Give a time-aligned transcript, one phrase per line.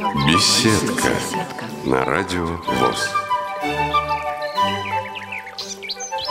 [0.00, 1.12] Беседка
[1.84, 3.10] на радио ВОЗ.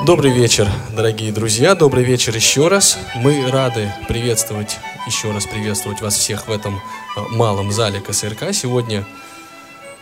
[0.07, 1.75] Добрый вечер, дорогие друзья.
[1.75, 2.97] Добрый вечер еще раз.
[3.13, 6.77] Мы рады приветствовать, еще раз приветствовать вас всех в этом
[7.15, 8.53] э, малом зале КСРК.
[8.53, 9.05] Сегодня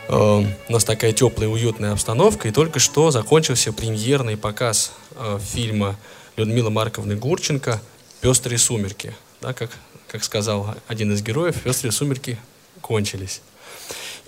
[0.08, 2.48] э, у нас такая теплая, уютная обстановка.
[2.48, 5.98] И только что закончился премьерный показ э, фильма
[6.38, 7.82] Людмилы Марковны Гурченко
[8.22, 9.14] «Пестрые сумерки».
[9.42, 9.72] Да, как,
[10.08, 12.40] как сказал один из героев, «Пестрые сумерки
[12.80, 13.42] кончились».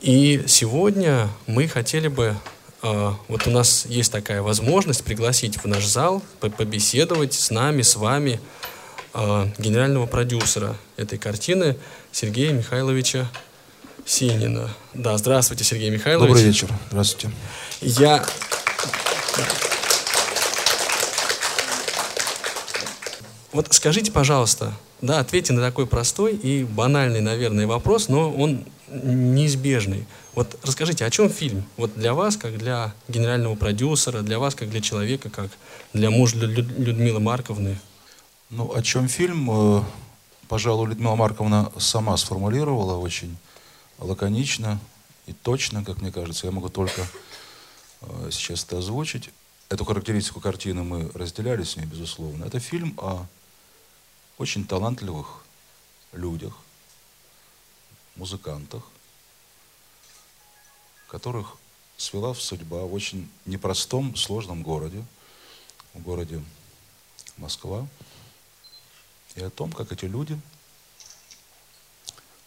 [0.02, 2.36] И сегодня мы хотели бы
[2.82, 7.98] а, вот у нас есть такая возможность пригласить в наш зал, побеседовать с нами, с
[7.98, 8.40] вами,
[9.14, 11.78] а, генерального продюсера этой картины
[12.12, 13.30] Сергея Михайловича
[14.06, 14.70] Синина.
[14.94, 16.30] Да, здравствуйте, Сергей Михайлович.
[16.30, 16.70] Добрый вечер.
[16.90, 17.36] Здравствуйте.
[17.82, 18.26] Я...
[23.52, 30.06] Вот скажите, пожалуйста, да, ответьте на такой простой и банальный, наверное, вопрос, но он неизбежный.
[30.36, 31.64] Вот расскажите, о чем фильм?
[31.78, 35.50] Вот для вас, как для генерального продюсера, для вас, как для человека, как
[35.94, 37.80] для мужа Людмилы Марковны?
[38.50, 39.84] Ну, о чем фильм, э,
[40.48, 43.38] пожалуй, Людмила Марковна сама сформулировала очень
[44.00, 44.80] лаконично
[45.28, 46.48] и точно, как мне кажется.
[46.48, 47.06] Я могу только
[48.02, 49.30] э, сейчас это озвучить.
[49.70, 52.46] Эту характеристику картины мы разделяли с ней, безусловно.
[52.46, 53.28] Это фильм о
[54.40, 55.44] очень талантливых
[56.14, 56.54] людях,
[58.16, 58.84] музыкантах,
[61.10, 61.58] которых
[61.98, 65.04] свела в судьба в очень непростом, сложном городе,
[65.94, 66.42] в городе
[67.36, 67.86] Москва,
[69.36, 70.40] и о том, как эти люди,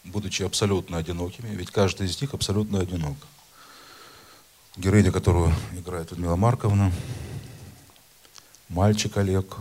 [0.04, 3.18] будучи абсолютно одинокими, ведь каждый из них абсолютно одинок.
[4.76, 6.90] Героиня, которую играет Людмила Марковна,
[8.70, 9.58] мальчик Олег,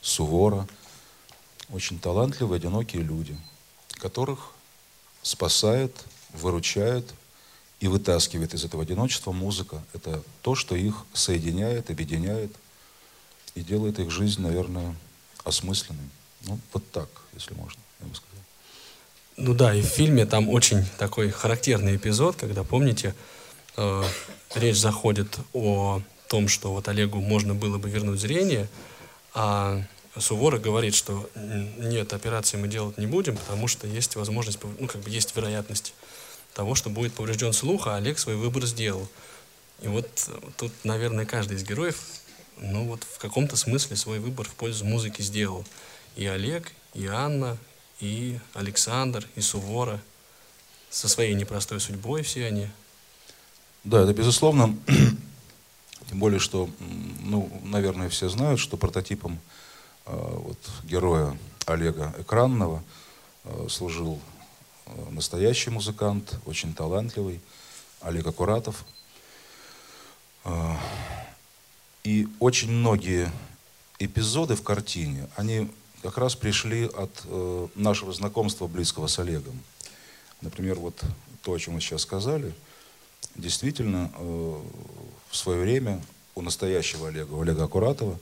[0.00, 0.66] Сувора,
[1.72, 3.36] очень талантливые, одинокие люди,
[4.00, 4.52] которых
[5.22, 5.94] спасает,
[6.32, 7.14] выручает
[7.80, 9.82] и вытаскивает из этого одиночества музыка.
[9.94, 12.52] Это то, что их соединяет, объединяет
[13.54, 14.94] и делает их жизнь, наверное,
[15.44, 16.08] осмысленной.
[16.42, 18.30] Ну, вот так, если можно, я бы сказал.
[19.36, 23.14] Ну да, и в фильме там очень такой характерный эпизод, когда, помните,
[23.76, 24.04] э,
[24.54, 28.68] речь заходит о том, что вот Олегу можно было бы вернуть зрение,
[29.32, 29.82] а
[30.20, 35.00] Сувора говорит, что нет, операции мы делать не будем, потому что есть возможность, ну как
[35.00, 35.94] бы есть вероятность
[36.54, 39.08] того, что будет поврежден слух, а Олег свой выбор сделал.
[39.82, 42.02] И вот тут, наверное, каждый из героев,
[42.58, 45.64] ну вот в каком-то смысле свой выбор в пользу музыки сделал.
[46.16, 47.56] И Олег, и Анна,
[48.00, 50.00] и Александр, и Сувора
[50.90, 52.68] со своей непростой судьбой все они.
[53.84, 54.76] Да, это безусловно.
[56.08, 56.68] Тем более, что,
[57.20, 59.38] ну, наверное, все знают, что прототипом
[60.06, 62.82] вот, героя Олега Экранного
[63.44, 64.20] э, служил
[65.10, 67.40] настоящий музыкант, очень талантливый,
[68.00, 68.84] Олег Акуратов.
[72.02, 73.30] И очень многие
[73.98, 75.70] эпизоды в картине, они
[76.02, 79.60] как раз пришли от э, нашего знакомства близкого с Олегом.
[80.40, 80.98] Например, вот
[81.42, 82.54] то, о чем вы сейчас сказали,
[83.36, 84.60] действительно, э,
[85.28, 86.02] в свое время
[86.34, 88.18] у настоящего Олега, у Олега Акуратова, э,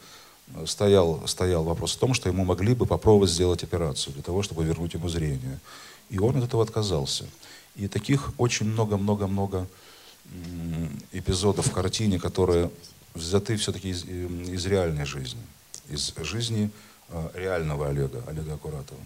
[0.66, 4.64] стоял, стоял вопрос о том, что ему могли бы попробовать сделать операцию для того, чтобы
[4.64, 5.58] вернуть ему зрение.
[6.10, 7.26] И он от этого отказался.
[7.76, 9.66] И таких очень много-много-много
[11.12, 12.70] эпизодов в картине, которые
[13.14, 15.40] взяты все-таки из, из реальной жизни,
[15.88, 16.70] из жизни
[17.08, 19.00] э, реального Олега, Олега Акуратова.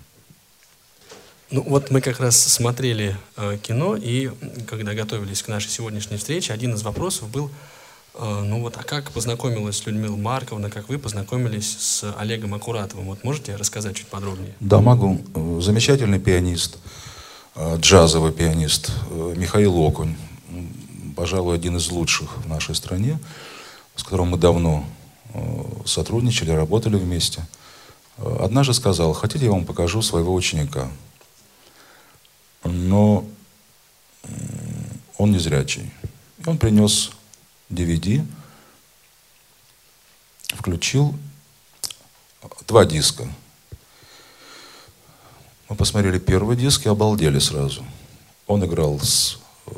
[1.51, 4.31] Ну вот мы как раз смотрели э, кино, и
[4.67, 7.51] когда готовились к нашей сегодняшней встрече, один из вопросов был,
[8.19, 13.07] ну вот, а как познакомилась Людмила Марковна, как вы познакомились с Олегом Акуратовым?
[13.07, 14.55] Вот можете рассказать чуть подробнее?
[14.61, 15.21] Да, могу.
[15.61, 16.79] Замечательный пианист,
[17.55, 20.17] Э, джазовый пианист э, Михаил Окунь,
[21.15, 23.19] пожалуй, один из лучших в нашей стране,
[23.95, 24.87] с которым мы давно
[25.35, 25.41] э,
[25.85, 27.47] сотрудничали, работали вместе.
[28.17, 30.89] Однажды сказал, хотите, я вам покажу своего ученика.
[32.63, 33.25] Но
[35.19, 35.91] он не зрячий.
[36.39, 37.11] И он принес
[37.73, 38.25] DVD,
[40.57, 41.15] включил
[42.67, 43.27] два диска–
[45.73, 47.83] мы посмотрели первый диск и обалдели сразу.
[48.47, 49.73] Он играл с, э,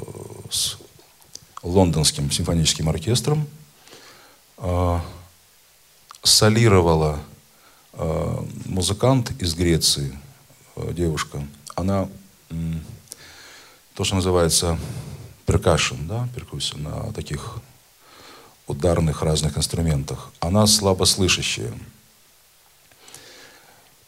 [0.50, 0.76] с
[1.62, 3.46] лондонским симфоническим оркестром,
[4.58, 4.98] э,
[6.24, 7.20] солировала
[7.92, 10.18] э, музыкант из Греции,
[10.74, 11.46] э, девушка.
[11.76, 12.08] Она
[12.50, 12.54] э,
[13.94, 14.76] то, что называется
[15.46, 17.58] перкашн, да, перкуссия, на таких
[18.66, 20.30] ударных разных инструментах.
[20.40, 21.72] Она слабослышащая.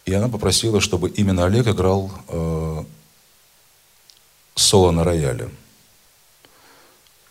[0.04, 2.84] И она попросила, чтобы именно Олег играл э,
[4.54, 5.50] соло на рояле.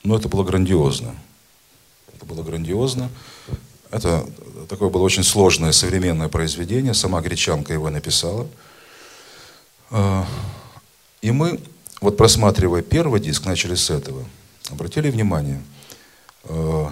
[0.03, 1.15] Но это было грандиозно.
[2.13, 3.09] Это было грандиозно.
[3.91, 4.27] Это
[4.67, 6.93] такое было очень сложное современное произведение.
[6.93, 8.47] Сама гречанка его написала.
[9.89, 10.25] А,
[11.21, 11.59] и мы,
[12.01, 14.25] вот просматривая первый диск, начали с этого.
[14.69, 15.63] Обратили внимание,
[16.43, 16.91] а,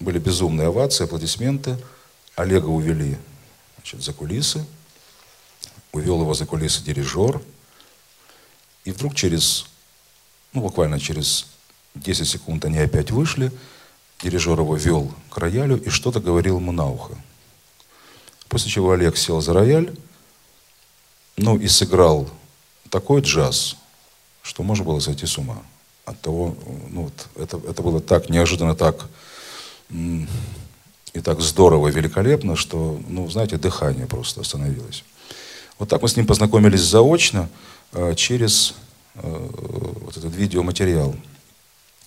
[0.00, 1.78] были безумные овации, аплодисменты.
[2.34, 3.16] Олега увели
[3.76, 4.66] значит, за кулисы.
[5.92, 7.40] Увел его за кулисы дирижер.
[8.84, 9.66] И вдруг через,
[10.52, 11.46] ну буквально через
[11.94, 13.52] 10 секунд они опять вышли–
[14.22, 17.14] Дирижер его вел к роялю и что-то говорил ему на ухо.
[18.48, 19.96] После чего Олег сел за рояль,
[21.36, 22.28] ну и сыграл
[22.90, 23.76] такой джаз,
[24.42, 25.62] что можно было сойти с ума.
[26.04, 26.56] От того,
[26.90, 29.08] ну, вот, это, это было так неожиданно, так
[29.90, 35.04] и так здорово, великолепно, что, ну, знаете, дыхание просто остановилось.
[35.78, 37.48] Вот так мы с ним познакомились заочно
[37.92, 38.74] э, через
[39.14, 39.48] э,
[40.02, 41.16] вот этот видеоматериал.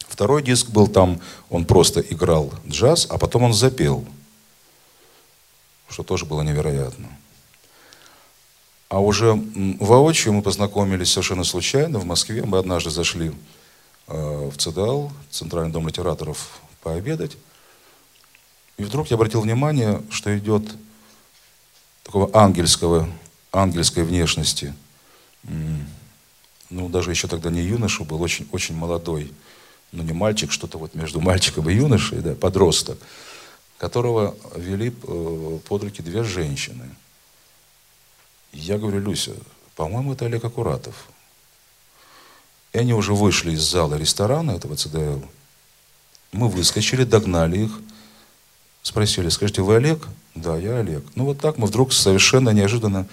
[0.08, 1.20] Второй диск был там,
[1.50, 4.06] он просто играл джаз, а потом он запел,
[5.90, 7.10] что тоже было невероятно.
[8.90, 9.34] А уже
[9.80, 12.44] воочию мы познакомились совершенно случайно в Москве.
[12.44, 13.32] Мы однажды зашли
[14.08, 17.36] э, в ЦДЛ, Центральный дом литераторов, пообедать.
[18.78, 20.64] И вдруг я обратил внимание, что идет
[22.04, 23.10] такого ангельского,
[23.52, 24.74] ангельской внешности.
[26.70, 29.32] Ну, даже еще тогда не юноша был, очень, очень молодой
[29.94, 32.98] ну не мальчик, что-то вот между мальчиком и юношей, да, подросток,
[33.78, 36.90] которого вели э, под руки две женщины.
[38.52, 39.34] Я говорю, Люся,
[39.76, 41.08] по-моему, это Олег Акуратов.
[42.74, 45.22] И они уже вышли из зала ресторана этого ЦДЛ.
[46.32, 47.72] Мы выскочили, догнали их,
[48.84, 50.08] спросили, скажите, вы Олег?
[50.36, 51.04] Да, я Олег.
[51.16, 53.08] Ну вот так мы вдруг совершенно неожиданно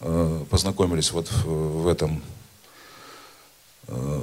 [0.00, 2.22] э, познакомились вот в, в этом
[3.88, 4.20] э,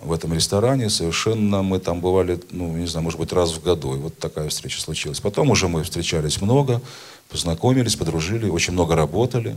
[0.00, 0.90] в этом ресторане.
[0.90, 3.94] Совершенно мы там бывали, ну, не знаю, может быть, раз в году.
[3.94, 5.20] И вот такая встреча случилась.
[5.20, 6.80] Потом уже мы встречались много,
[7.28, 9.56] познакомились, подружили, очень много работали.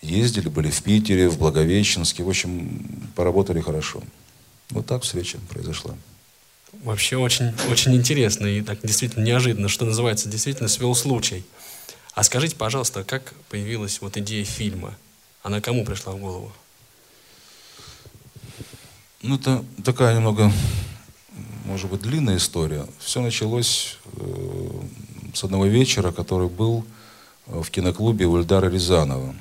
[0.00, 2.22] Ездили, были в Питере, в Благовещенске.
[2.22, 4.02] В общем, поработали хорошо.
[4.70, 5.94] Вот так встреча произошла.
[6.72, 11.44] Вообще очень, очень интересно и так действительно неожиданно, что называется, действительно свел случай.
[12.14, 14.94] А скажите, пожалуйста, как появилась вот идея фильма?
[15.42, 16.52] Она кому пришла в голову?
[19.22, 20.52] Ну, это такая немного,
[21.64, 22.86] может быть, длинная история.
[22.98, 24.80] Все началось э,
[25.34, 26.84] с одного вечера, который был
[27.46, 29.34] э, в киноклубе у Ильдара Рязанова.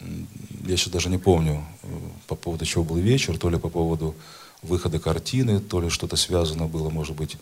[0.00, 1.86] Я сейчас даже не помню, э,
[2.26, 4.14] по поводу чего был вечер, то ли по поводу
[4.66, 7.36] выхода картины, то ли что-то связано было, может быть,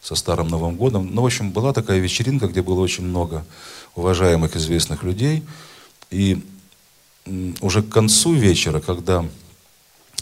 [0.00, 1.12] со Старым Новым Годом.
[1.12, 3.44] Ну, в общем, была такая вечеринка, где было очень много
[3.94, 5.42] уважаемых, известных людей.
[6.10, 6.44] И
[7.60, 9.24] уже к концу вечера, когда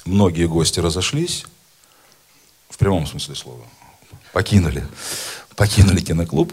[0.05, 1.45] многие гости разошлись,
[2.71, 3.65] в прямом смысле слова,
[4.33, 4.87] покинули,
[5.55, 6.53] покинули киноклуб,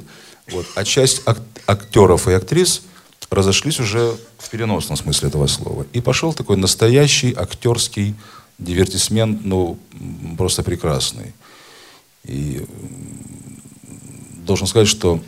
[0.49, 2.81] вот, а часть ак- актеров и актрис
[3.29, 5.85] разошлись уже в переносном смысле этого слова.
[5.93, 8.15] И пошел такой настоящий актерский
[8.61, 9.77] дивертисмент, ну,
[10.37, 11.33] просто прекрасный.
[12.23, 12.65] И
[14.45, 15.21] должен сказать, что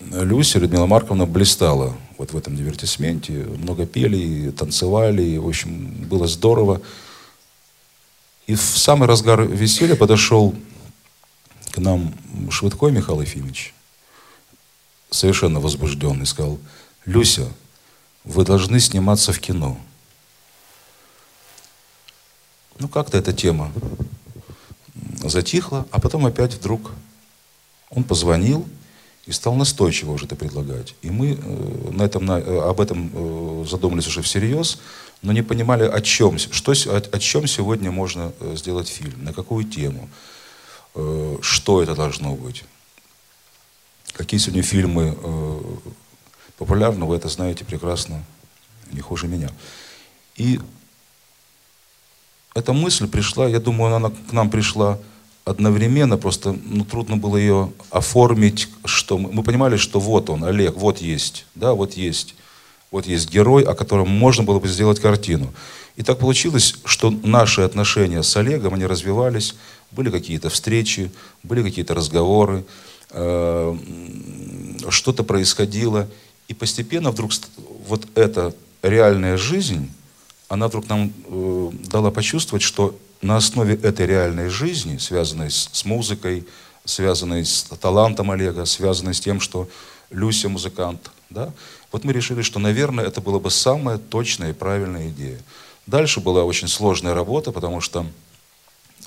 [0.00, 3.32] Люся, Людмила Марковна, блистала вот в этом дивертисменте.
[3.32, 6.80] Много пели, танцевали, и, в общем, было здорово.
[8.46, 10.54] И в самый разгар веселья подошел
[11.70, 12.14] к нам
[12.50, 13.74] Швыдкой Михаил Ефимович,
[15.10, 16.58] совершенно возбужденный, сказал,
[17.06, 17.48] Люся,
[18.24, 19.78] вы должны сниматься в кино.
[22.78, 23.72] Ну, как-то эта тема
[25.22, 26.92] затихла, а потом опять вдруг
[27.90, 28.66] он позвонил
[29.26, 30.94] и стал настойчиво уже это предлагать.
[31.02, 34.78] И мы э, на этом, на, э, об этом э, задумались уже всерьез
[35.22, 39.64] но не понимали, о чем, что, о, о чем сегодня можно сделать фильм, на какую
[39.64, 40.10] тему,
[41.40, 42.64] что это должно быть.
[44.12, 45.16] Какие сегодня фильмы
[46.58, 48.22] популярны, вы это знаете прекрасно,
[48.92, 49.48] не хуже меня.
[50.36, 50.60] И
[52.54, 54.98] эта мысль пришла, я думаю, она к нам пришла
[55.44, 60.76] одновременно, просто ну, трудно было ее оформить, что мы, мы понимали, что вот он, Олег,
[60.76, 62.34] вот есть, да, вот есть
[62.94, 65.52] вот есть герой, о котором можно было бы сделать картину.
[65.96, 69.56] И так получилось, что наши отношения с Олегом, они развивались,
[69.90, 71.10] были какие-то встречи,
[71.42, 72.64] были какие-то разговоры,
[73.10, 73.76] э,
[74.90, 76.08] что-то происходило.
[76.46, 77.32] И постепенно вдруг
[77.88, 79.90] вот эта реальная жизнь,
[80.48, 85.84] она вдруг нам э, дала почувствовать, что на основе этой реальной жизни, связанной с, с
[85.84, 86.46] музыкой,
[86.84, 89.68] связанной с талантом Олега, связанной с тем, что
[90.10, 91.52] Люся музыкант, да,
[91.90, 95.38] вот мы решили, что, наверное, это была бы самая точная и правильная идея.
[95.86, 98.06] Дальше была очень сложная работа, потому что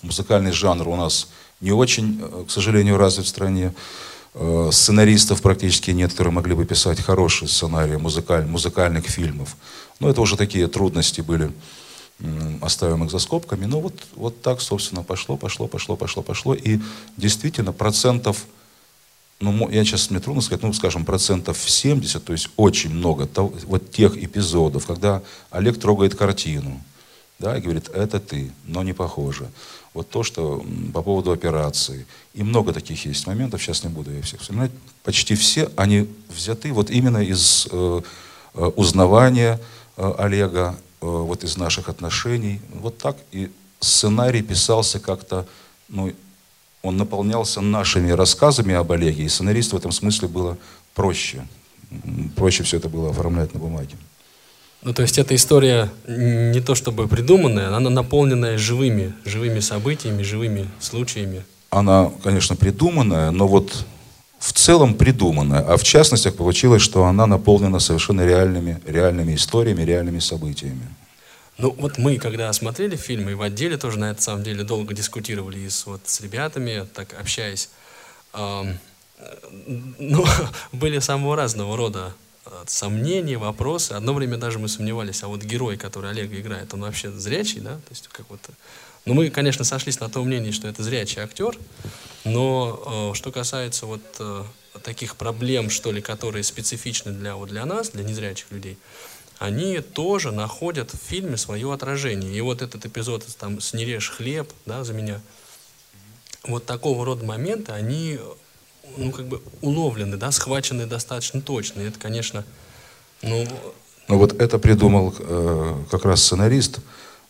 [0.02, 1.30] музыкальный жанр у нас
[1.62, 3.74] не очень, э, к сожалению, развит в стране.
[4.34, 9.56] Э, сценаристов практически нет, которые могли бы писать хорошие сценарии музыкаль, музыкальных фильмов.
[10.00, 11.52] Но это уже такие трудности были,
[12.62, 13.66] оставим их за скобками.
[13.66, 16.54] Но вот, вот так, собственно, пошло, пошло, пошло, пошло, пошло.
[16.54, 16.80] И
[17.16, 18.46] действительно процентов,
[19.40, 23.54] ну, я сейчас, мне трудно сказать, ну, скажем, процентов 70, то есть очень много того,
[23.66, 26.82] вот тех эпизодов, когда Олег трогает картину,
[27.40, 29.50] да, и говорит, это ты, но не похоже.
[29.94, 30.64] Вот то, что
[30.94, 32.06] по поводу операции.
[32.34, 34.72] И много таких есть моментов, сейчас не буду я всех вспоминать.
[35.04, 38.02] Почти все, они взяты вот именно из э,
[38.56, 39.60] э узнавания
[39.98, 42.62] Олега, э, вот из наших отношений.
[42.74, 43.50] Вот так и
[43.80, 45.46] сценарий писался как-то,
[45.90, 46.14] ну,
[46.84, 50.58] он наполнялся нашими рассказами об Олеге, и сценаристу в этом смысле было
[50.94, 51.46] проще.
[52.36, 53.96] Проще все это было оформлять на бумаге.
[54.84, 60.70] Ну, то есть эта история не то чтобы придуманная, она наполненная живыми, живыми событиями, живыми
[60.80, 61.44] случаями.
[61.70, 63.86] Она, конечно, придуманная, но вот
[64.40, 65.62] в целом придуманная.
[65.62, 70.88] А в частности получилось, что она наполнена совершенно реальными, реальными историями, реальными событиями.
[71.58, 74.94] Ну, вот мы, когда смотрели фильмы, и в отделе тоже на это самом деле долго
[74.94, 77.70] дискутировали и с, вот, с ребятами, так общаясь,
[78.34, 78.64] э,
[79.98, 80.26] ну,
[80.72, 82.14] были самого разного рода
[82.50, 83.94] Э, сомнения, вопросы.
[83.94, 87.76] Одно время даже мы сомневались, а вот герой, который Олег играет, он вообще зрячий, да?
[87.76, 88.40] То есть как вот...
[89.08, 91.58] Ну, мы, конечно, сошлись на том мнении, что это зрячий актер,
[92.26, 94.44] но э, что касается вот э,
[94.84, 98.78] таких проблем, что ли, которые специфичны для, вот для нас, для незрячих людей,
[99.40, 102.34] они тоже находят в фильме свое отражение.
[102.34, 105.22] И вот этот эпизод там с «Не режь хлеб», да, за меня,
[106.44, 108.20] вот такого рода моменты, они
[108.98, 111.80] ну, как бы уловлены, да, схвачены достаточно точно.
[111.80, 112.44] И это, конечно,
[113.22, 113.48] ну...
[114.10, 116.82] Ну вот это придумал э, как раз сценарист,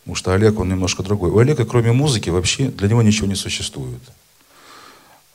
[0.08, 1.30] потому что Олег, он немножко другой.
[1.30, 4.00] У Олега, кроме музыки, вообще для него ничего не существует.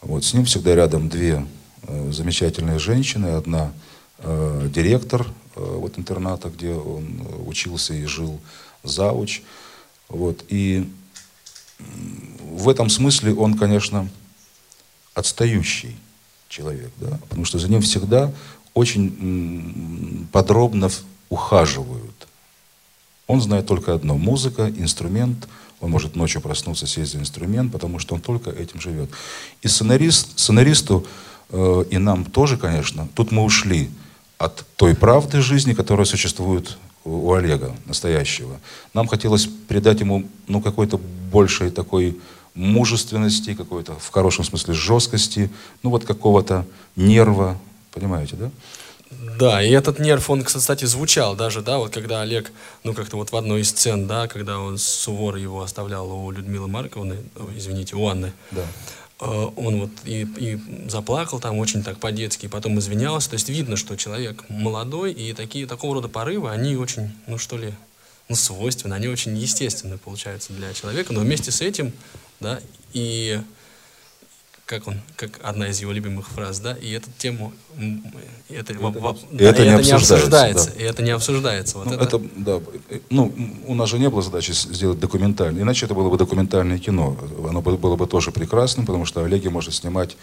[0.02, 1.46] Вот с ним всегда рядом две
[1.84, 3.28] э, замечательные женщины.
[3.28, 3.72] Одна
[4.18, 8.40] э, директор э, вот интерната, где он э, учился и жил,
[8.82, 9.44] зауч.
[10.10, 10.44] Вот.
[10.50, 10.90] И
[12.42, 14.10] в этом смысле он, конечно,
[15.14, 15.96] отстающий
[16.50, 18.34] человек, да, потому что за ним всегда
[18.74, 20.90] очень подробно
[21.30, 22.28] ухаживают.
[23.28, 25.48] Он знает только одно– музыка, инструмент.
[25.80, 29.10] Он может ночью проснуться, сесть за инструмент, потому что он только этим живет.
[29.62, 31.06] И сценарист, сценаристу,
[31.50, 33.90] э, и нам тоже, конечно, тут мы ушли
[34.38, 38.60] от той правды жизни, которая существует у Олега, настоящего.
[38.94, 41.00] Нам хотелось придать ему ну, какой-то
[41.32, 42.18] большей такой
[42.54, 45.50] мужественности, какой-то, в хорошем смысле, жесткости,
[45.82, 46.66] ну вот какого-то
[46.96, 47.58] нерва,
[47.92, 48.52] понимаете, да?
[49.38, 52.52] Да, и этот нерв, он, кстати, звучал даже, да, вот когда Олег,
[52.84, 56.68] ну как-то вот в одной из сцен, да, когда он Сувор его оставлял у Людмилы
[56.68, 57.18] Марковны,
[57.56, 58.66] извините, у Анны, да.
[59.20, 63.78] Э, он вот и, и заплакал там очень так по-детски, потом извинялся, то есть видно,
[63.78, 67.74] что человек молодой, и такие, такого рода порывы, они очень, ну что ли,
[68.30, 71.92] ну, свойственны, они очень естественны, получаются, для человека, но вместе с этим
[72.40, 72.60] да,
[72.94, 73.42] и
[74.66, 77.52] как он, как одна из его любимых фраз, да, и эту тему,
[78.50, 80.82] это, это, во, да, это, не, это обсуждается, не обсуждается, да.
[80.82, 81.78] и это не обсуждается.
[81.78, 82.04] Вот ну, это...
[82.04, 82.62] это, да,
[83.10, 83.34] ну,
[83.68, 87.18] у нас же не было задачи сделать документальное, иначе это было бы документальное кино,
[87.48, 90.16] оно было бы тоже прекрасным, потому что Олеги может снимать,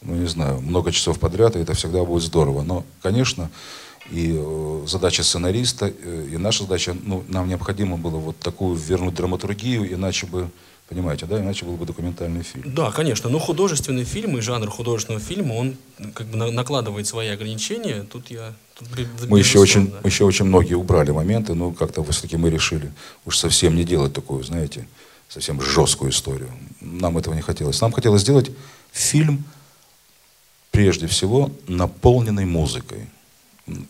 [0.00, 3.50] ну, не знаю, много часов подряд, и это всегда будет здорово, но, конечно,
[4.10, 9.14] и э, задача сценариста, э, и наша задача, ну, нам необходимо было вот такую вернуть
[9.14, 10.50] драматургию, иначе бы
[10.92, 11.40] Понимаете, да?
[11.40, 12.74] Иначе был бы документальный фильм.
[12.74, 13.30] Да, конечно.
[13.30, 15.76] Но художественный фильм и жанр художественного фильма, он
[16.12, 18.02] как бы накладывает свои ограничения.
[18.02, 18.52] Тут я...
[18.78, 18.88] Тут,
[19.30, 20.00] мы еще очень, да.
[20.04, 22.92] еще очень многие убрали моменты, но как-то все-таки мы решили
[23.24, 24.86] уж совсем не делать такую, знаете,
[25.30, 26.50] совсем жесткую историю.
[26.82, 27.80] Нам этого не хотелось.
[27.80, 28.50] Нам хотелось сделать
[28.92, 29.44] фильм,
[30.72, 33.08] прежде всего, наполненный музыкой.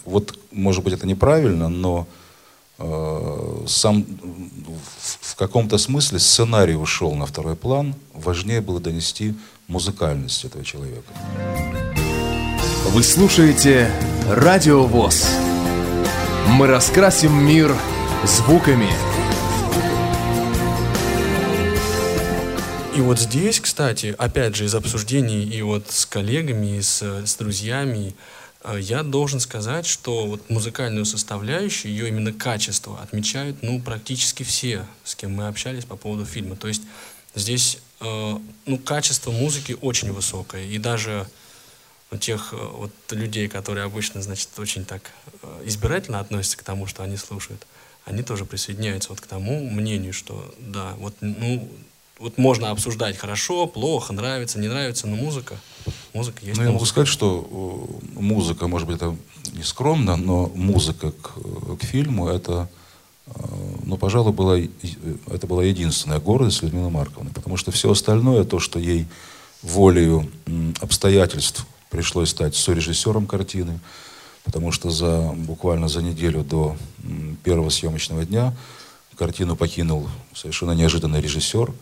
[0.05, 2.07] Вот, может быть, это неправильно, но
[2.79, 4.05] сам
[5.21, 9.35] в каком-то смысле сценарий ушел на второй план, важнее было донести
[9.69, 11.13] музыкальность этого человека.
[12.89, 13.91] Вы слушаете
[14.29, 15.27] Радио ВОЗ.
[16.49, 17.75] Мы раскрасим мир
[18.25, 18.91] звуками.
[22.95, 27.37] И вот здесь, кстати, опять же, из обсуждений и вот с коллегами, и с, с
[27.37, 28.42] друзьями, Э,
[28.79, 35.15] я должен сказать, что вот музыкальную составляющую, ее именно качество отмечают ну, практически все, с
[35.15, 36.57] кем мы общались по поводу фильма.
[36.57, 36.83] То есть
[37.35, 40.65] здесь э, ну, качество музыки очень высокое.
[40.67, 41.27] И даже
[42.11, 45.11] у тех э, вот, людей, которые обычно значит, очень так
[45.65, 47.67] избирательно относятся к тому, что они слушают,
[48.05, 51.69] они тоже присоединяются вот к тому мнению, что да, вот, ну,
[52.23, 55.57] вот можно обсуждать хорошо, плохо, нравится, не нравится, но музыка,
[56.15, 56.57] музыка есть.
[56.57, 59.17] Ну, я могу сказать, что э, музыка, может быть, это
[59.53, 62.69] не скромно, но музыка к, к фильму это,
[63.27, 63.33] э,
[63.85, 68.79] ну, пожалуй, была, это была единственная гордость Людмилы Марковны, потому что все остальное, то, что
[68.79, 69.07] ей
[69.63, 70.31] волею
[70.81, 73.81] обстоятельств пришлось стать сорежиссером картины,
[74.45, 76.77] потому что за, буквально за неделю до
[77.43, 78.55] первого съемочного дня
[79.23, 81.73] картину покинул совершенно неожиданный режиссер,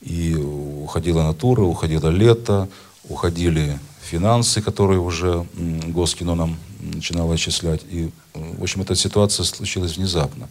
[0.00, 2.68] и уходила натура, уходило лето,
[3.08, 7.82] уходили финансы, которые уже Госкино нам начинало отчислять.
[7.90, 10.48] И, в общем, эта ситуация случилась внезапно.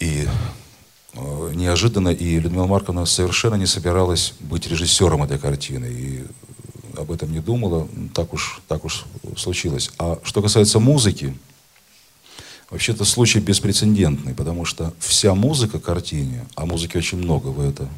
[0.00, 0.26] И
[1.14, 5.86] э, неожиданно, и Людмила Марковна совершенно не собиралась быть режиссером этой картины.
[5.86, 6.24] И
[6.96, 9.04] об этом не думала, так уж, так уж
[9.36, 9.90] случилось.
[9.98, 11.36] А что касается музыки,
[12.70, 17.88] вообще-то случай беспрецедентный, потому что вся музыка картине, а музыки очень много, вы это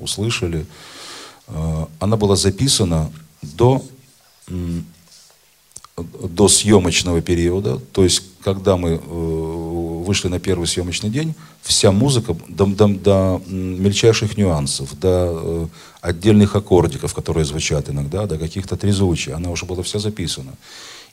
[0.00, 0.66] услышали,
[1.48, 3.84] э, она была записана до,
[5.96, 8.98] до съемочного периода, то есть когда мы э,
[10.02, 15.66] вышли на первый съемочный день, вся музыка до, до, до мельчайших нюансов, до э,
[16.00, 20.54] отдельных аккордиков, которые звучат иногда, до каких-то трезвучий, она уже была вся записана.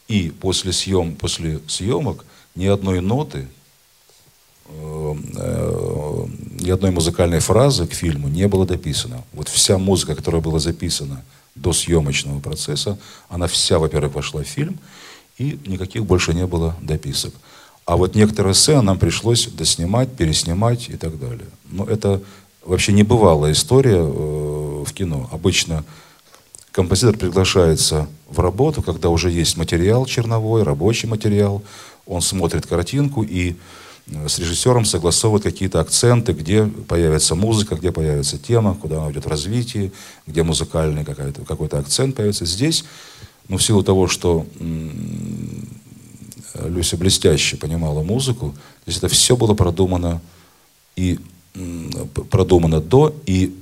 [0.07, 2.25] И после, съем, после съемок
[2.56, 3.48] ни одной ноты,
[4.68, 6.25] э, э,
[6.60, 9.24] ни одной музыкальной фразы к фильму не было дописано.
[9.34, 11.24] Вот вся музыка, которая была записана
[11.56, 14.79] до съемочного процесса, она вся, во-первых, вошла в фильм,
[15.38, 17.34] и никаких больше не было дописок.
[17.86, 21.48] А вот некоторые сцены нам пришлось доснимать, переснимать и так далее.
[21.72, 22.22] Но это
[22.63, 25.27] вообще небывалая история э, в кино.
[25.32, 25.84] Обычно
[26.72, 31.63] композитор приглашается в работу, когда уже есть материал черновой, рабочий материал.
[32.10, 33.56] Он смотрит картинку и
[34.08, 39.25] э, с режиссером согласовывает какие-то акценты, где появится музыка, где появится тема, куда она идет
[39.25, 39.92] в развитии,
[40.25, 42.46] где музыкальный какой-то, акцент появится.
[42.46, 42.83] Здесь,
[43.48, 44.48] ну, в силу того, что
[46.66, 48.55] Люся блестяще понимала музыку.
[48.86, 50.20] То есть это все было продумано
[50.96, 51.20] и
[52.31, 53.16] продумано до.
[53.27, 53.55] И,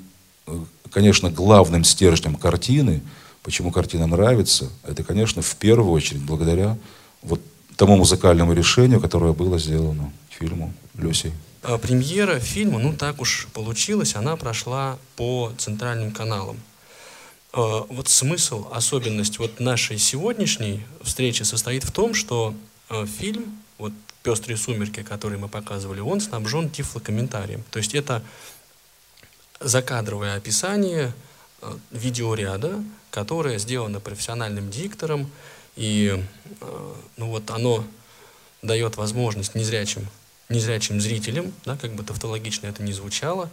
[0.48, 0.58] э,
[0.90, 3.02] конечно, главным стержнем картины,
[3.44, 6.78] почему картина нравится, это, конечно, в первую очередь благодаря
[7.22, 7.42] вот
[7.78, 11.32] тому музыкальному решению, которое было сделано фильму Люси.
[11.64, 16.58] А премьера фильма, ну так уж получилось, она прошла по центральным каналам.
[17.54, 22.54] А, вот смысл, особенность вот нашей сегодняшней встречи состоит в том, что
[22.90, 23.92] Э, фильм, вот
[24.24, 27.64] «Пестрые сумерки», который мы показывали, он снабжен тифлокомментарием.
[27.70, 28.24] То есть это
[29.60, 31.14] закадровое описание
[31.92, 35.30] видеоряда, которое сделано профессиональным диктором,
[35.78, 36.22] и
[36.62, 37.86] э, ну вот оно
[38.62, 40.08] дает возможность незрячим,
[40.50, 43.50] незрячим зрителям, да, как бы тавтологично это ни звучало,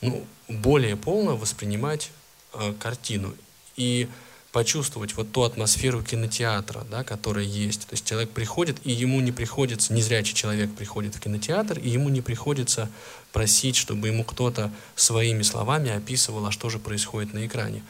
[0.00, 2.10] ну, более полно воспринимать
[2.54, 3.34] э, картину.
[3.76, 4.08] И
[4.56, 7.82] почувствовать вот ту атмосферу кинотеатра, да, которая есть.
[7.82, 12.08] То есть человек приходит, и ему не приходится, незрячий человек приходит в кинотеатр, и ему
[12.08, 12.88] не приходится
[13.32, 17.82] просить, чтобы ему кто-то своими словами описывал, а что же происходит на экране.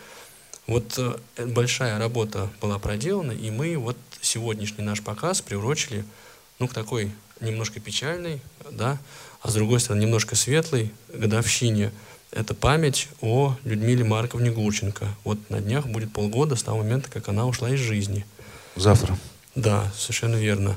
[0.67, 6.05] Вот э, большая работа была проделана, и мы вот сегодняшний наш показ приурочили
[6.59, 8.99] ну, к такой немножко печальной, да,
[9.43, 11.93] а с другой стороны немножко светлой годовщине–
[12.37, 15.07] это память о Людмиле Марковне Гурченко.
[15.25, 18.27] Вот на днях будет полгода с того момента, как она ушла из жизни.
[18.75, 19.17] Завтра.
[19.55, 20.77] Да, совершенно верно.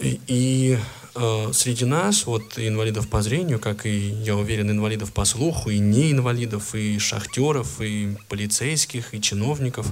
[0.00, 0.78] И,
[1.14, 5.78] э, среди нас, вот инвалидов по зрению, как и, я уверен, инвалидов по слуху, и
[5.78, 9.86] не инвалидов, и шахтеров, и полицейских, и чиновников,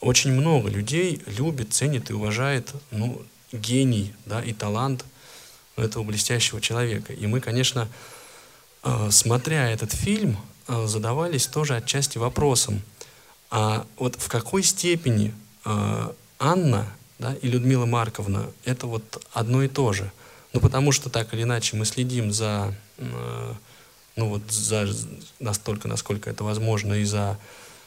[0.00, 3.20] очень много людей любит, ценит и уважает ну,
[3.52, 5.04] гений да, и талант
[5.76, 7.12] этого блестящего человека.
[7.12, 7.88] И мы, конечно,
[8.86, 10.36] Э, смотря этот фильм,
[10.68, 12.82] э, задавались тоже отчасти вопросом,
[13.50, 16.86] а вот в какой степени э, Анна
[17.18, 20.10] да, и Людмила Марковна это вот одно и то же.
[20.52, 22.74] Ну, потому что так или иначе мы следим за,
[24.16, 24.88] ну вот за
[25.38, 27.38] настолько, насколько это возможно, и за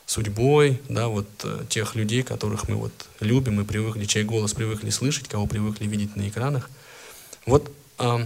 [0.06, 1.28] судьбой, да, вот
[1.70, 6.16] тех людей, которых мы вот любим и привыкли, чей голос привыкли слышать, кого привыкли видеть
[6.16, 6.70] на экранах.
[7.46, 8.26] Вот э,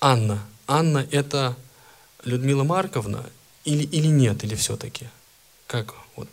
[0.00, 0.42] Анна.
[0.66, 1.56] Анна это
[2.24, 3.24] Людмила Марковна
[3.64, 5.08] или, или нет, или все-таки?
[5.66, 6.28] Как вот?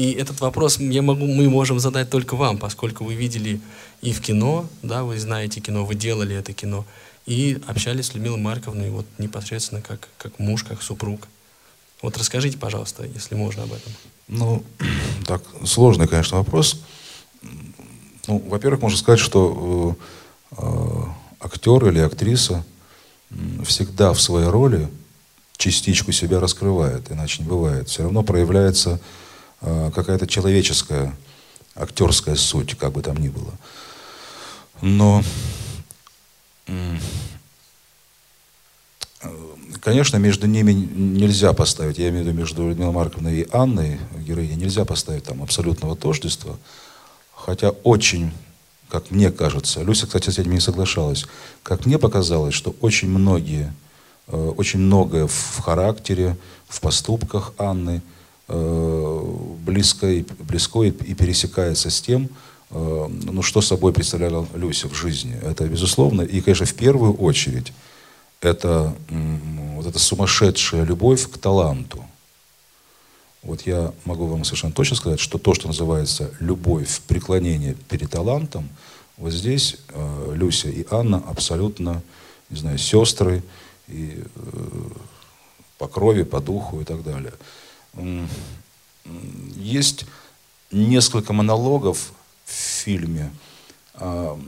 [0.00, 3.60] И этот вопрос я могу, мы можем задать только вам, поскольку вы видели
[4.00, 6.86] и в кино, да, вы знаете кино, вы делали это кино,
[7.26, 11.28] и общались с Людмилой Марковной вот непосредственно как, как муж, как супруг.
[12.00, 13.92] Вот расскажите, пожалуйста, если можно об этом.
[14.26, 14.64] Ну,
[15.26, 16.80] так, сложный, конечно, вопрос.
[18.26, 19.98] Ну, во-первых, можно сказать, что
[20.52, 20.64] э,
[21.40, 22.64] актер или актриса
[23.66, 24.88] всегда в своей роли
[25.58, 27.90] частичку себя раскрывает, иначе не бывает.
[27.90, 28.98] Все равно проявляется э,
[29.60, 31.14] какая-то человеческая,
[31.74, 33.52] актерская суть, как бы там ни было.
[34.80, 35.22] Но,
[36.66, 36.96] э,
[39.80, 44.56] конечно, между ними нельзя поставить, я имею в виду между Людмилой Марковной и Анной, героиней,
[44.56, 46.56] нельзя поставить там абсолютного тождества,
[47.34, 48.32] хотя очень
[48.88, 51.26] как мне кажется, Люся, кстати, с этим не соглашалась,
[51.62, 53.72] как мне показалось, что очень многие
[54.32, 56.36] Э, очень многое в характере,
[56.68, 58.00] в поступках Анны э,
[58.50, 62.28] близко и, близко и пересекается с тем,
[62.70, 65.38] э, ну, что собой представляла Люся в жизни.
[65.42, 67.72] Это безусловно, и, конечно, в первую очередь,
[68.40, 68.94] это
[69.76, 72.04] вот эта сумасшедшая любовь к таланту.
[73.42, 78.68] Вот я могу вам совершенно точно сказать, что то, что называется любовь, преклонение перед талантом,
[79.16, 79.76] вот здесь
[80.34, 82.02] Люся и Анна абсолютно,
[82.48, 83.42] не знаю, сестры,
[83.90, 84.60] и э,
[85.78, 87.32] по крови, по духу и так далее.
[89.56, 90.06] Есть
[90.70, 92.12] несколько монологов
[92.44, 93.30] в фильме.
[93.94, 94.38] А,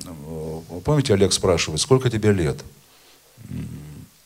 [0.85, 2.63] помните, Олег спрашивает, сколько тебе лет?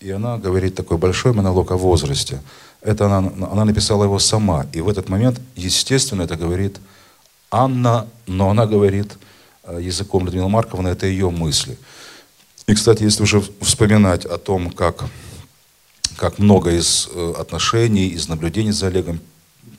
[0.01, 2.41] И она говорит такой большой монолог о возрасте.
[2.81, 3.19] Это она,
[3.51, 4.67] она написала его сама.
[4.73, 6.79] И в этот момент, естественно, это говорит
[7.51, 9.17] Анна, но она говорит
[9.65, 11.77] э, языком Людмилы Марковны, это ее мысли.
[12.67, 15.05] И, кстати, если уже вспоминать о том, как,
[16.17, 19.21] как много из э, отношений, из наблюдений за Олегом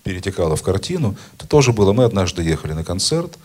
[0.04, 1.94] перетекало в картину, то тоже было.
[1.94, 3.38] Мы однажды ехали на концерт,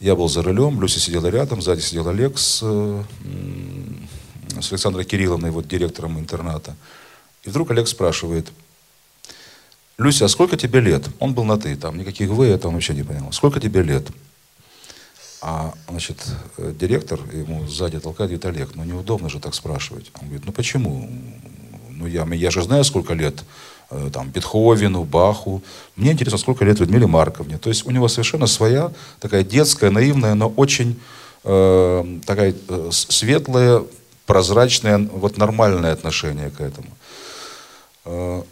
[0.00, 2.58] я был за рулем, Люся сидела рядом, сзади сидел Олег с,
[4.60, 6.76] с Александрой Кирилловной, вот директором интерната.
[7.44, 8.50] И вдруг Олег спрашивает,
[9.98, 11.08] Люся, а сколько тебе лет?
[11.18, 13.32] Он был на «ты», там никаких «вы», я там вообще не понял.
[13.32, 14.06] Сколько тебе лет?
[15.40, 16.24] А, значит,
[16.56, 20.10] э, директор ему сзади толкает, говорит, Олег, ну неудобно же так спрашивать.
[20.20, 21.10] Он говорит, ну почему?
[21.98, 23.44] Ну я, я же знаю, сколько лет
[23.90, 25.62] э, там, Бетховену, Баху.
[25.96, 27.58] Мне интересно, сколько лет Людмиле Марковне.
[27.58, 31.00] То есть у него совершенно своя такая детская, наивная, но очень
[31.44, 33.82] э, такая э, светлая,
[34.26, 36.88] прозрачное, вот нормальное отношение к этому.
[38.04, 38.42] Э,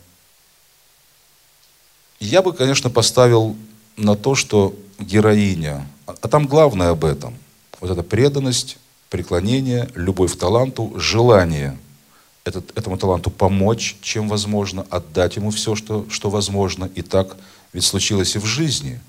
[2.19, 3.57] я бы, конечно, поставил
[3.97, 7.35] на то, что героиня а там главное об этом.
[7.81, 8.79] Вот эта преданность,
[9.11, 11.77] преклонение, любовь к таланту, желание
[12.47, 16.89] этот, этому таланту помочь, чем возможно, отдать ему все, что, что возможно.
[16.95, 17.37] И так
[17.73, 19.01] ведь случилось и в жизни.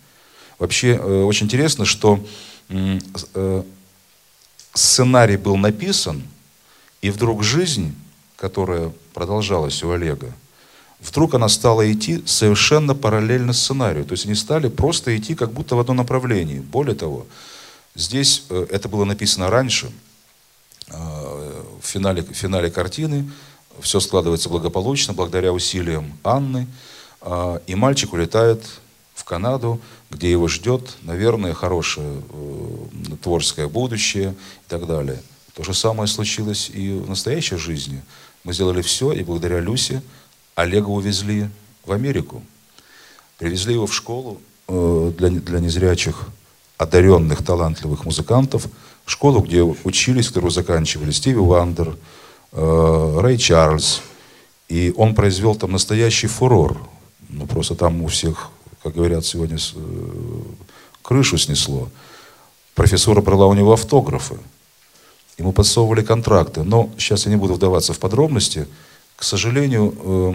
[0.58, 2.20] Вообще э, очень интересно, что
[2.70, 3.64] э,
[4.74, 6.24] сценарий был написан,
[7.04, 7.94] и вдруг жизнь,
[8.38, 10.34] которая продолжалась у Олега,
[11.00, 14.04] вдруг она стала идти совершенно параллельно сценарию.
[14.04, 16.60] То есть они стали просто идти как будто в одном направлении.
[16.60, 17.28] Более того,
[17.94, 19.92] здесь э, это было написано раньше,
[20.90, 23.30] в финале, в финале картины,
[23.82, 26.68] все складывается благополучно, благодаря усилиям Анны,
[27.22, 28.64] э, и мальчик улетает
[29.14, 32.22] в Канаду, где его ждет, наверное, хорошее
[33.22, 35.22] творческое будущее и так далее.
[35.54, 38.02] То же самое случилось и в настоящей жизни.
[38.44, 40.04] Мы сделали все, и благодаря Люсе
[40.56, 41.50] Олега увезли
[41.84, 42.44] в Америку.
[43.40, 46.28] Привезли его в школу э, для, для незрячих,
[46.78, 48.68] одаренных, талантливых музыкантов.
[49.10, 51.96] Школу, где учились, которую заканчивали Стиви Вандер,
[52.52, 54.02] э, Рэй Чарльз.
[54.70, 56.78] И он произвел там настоящий фурор.
[57.30, 58.50] Ну, просто там у всех,
[58.84, 60.42] как говорят сегодня, э,
[61.02, 61.90] крышу снесло.
[62.76, 64.38] Профессора брала у него автографы.
[65.38, 66.64] Ему подсовывали контракты.
[66.64, 68.68] Но сейчас я не буду вдаваться в подробности–
[69.18, 70.34] к сожалению, э,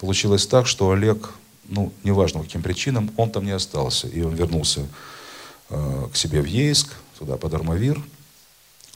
[0.00, 1.30] получилось так, что Олег,
[1.68, 4.08] ну, неважно каким причинам, он там не остался.
[4.08, 4.86] И он вернулся
[5.70, 8.00] к себе в Ейск, туда, под Армавир.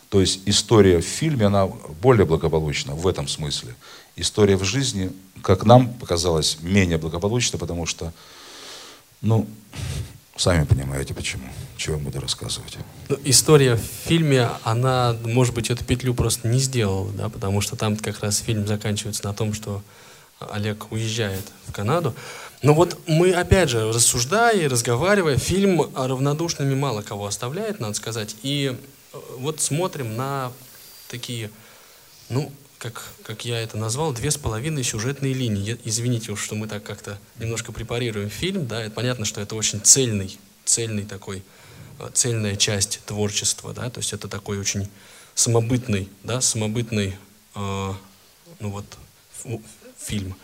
[0.09, 3.75] То есть история в фильме, она более благополучна в этом смысле.
[4.17, 5.11] История в жизни,
[5.43, 8.13] как нам показалось, менее благополучна, потому что,
[9.23, 9.49] ну,
[10.37, 11.45] Сами понимаете, почему.
[11.77, 12.79] Чего я буду рассказывать.
[13.09, 17.77] Ну, история в фильме, она, может быть, эту петлю просто не сделала, да, потому что
[17.77, 19.83] там как раз фильм заканчивается на том, что
[20.41, 22.15] Олег уезжает в Канаду.
[22.63, 28.37] Но вот мы, опять же, рассуждая и разговаривая, фильм равнодушными мало кого оставляет, надо сказать.
[28.43, 28.77] И
[29.13, 30.53] э, вот смотрим на
[31.09, 31.51] такие,
[32.29, 35.77] ну, как, как я это назвал, две с половиной сюжетные линии.
[35.85, 39.81] Извините уж, что мы так как-то немножко препарируем фильм, да, это понятно, что это очень
[39.81, 41.43] цельный, цельный такой,
[41.99, 44.89] э, цельная часть творчества, да, то есть это такой очень
[45.35, 47.17] самобытный, да, самобытный,
[47.57, 47.93] э,
[48.61, 48.85] ну вот,
[49.99, 50.37] фильм.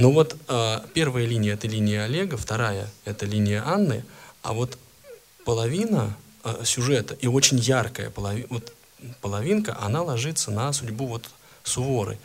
[0.00, 4.02] Ну вот э, первая линия это линия Олега, вторая это линия Анны,
[4.42, 4.78] а вот
[5.44, 8.72] половина э, сюжета и очень яркая половина, вот
[9.20, 11.28] половинка, она ложится на судьбу вот
[11.64, 12.18] Суворы.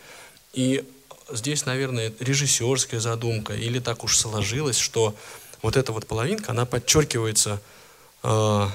[0.54, 0.90] И
[1.30, 5.14] здесь, наверное, режиссерская задумка, или так уж сложилось, что
[5.62, 7.60] вот эта вот половинка, она подчеркивается
[8.24, 8.68] э,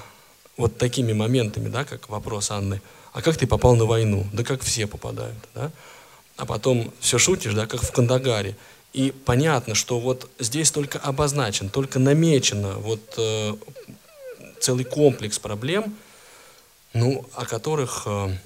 [0.59, 2.83] вот такими моментами, да, как вопрос Анны,
[3.15, 4.27] а как ты попал на войну?
[4.35, 5.73] Да как все попадают, да?
[6.37, 8.57] А потом все шутишь, да, как в Кандагаре.
[8.93, 13.55] И понятно, что вот здесь только обозначен, только намечено вот э,
[14.61, 15.97] целый комплекс проблем,
[16.93, 18.37] ну, о которых э,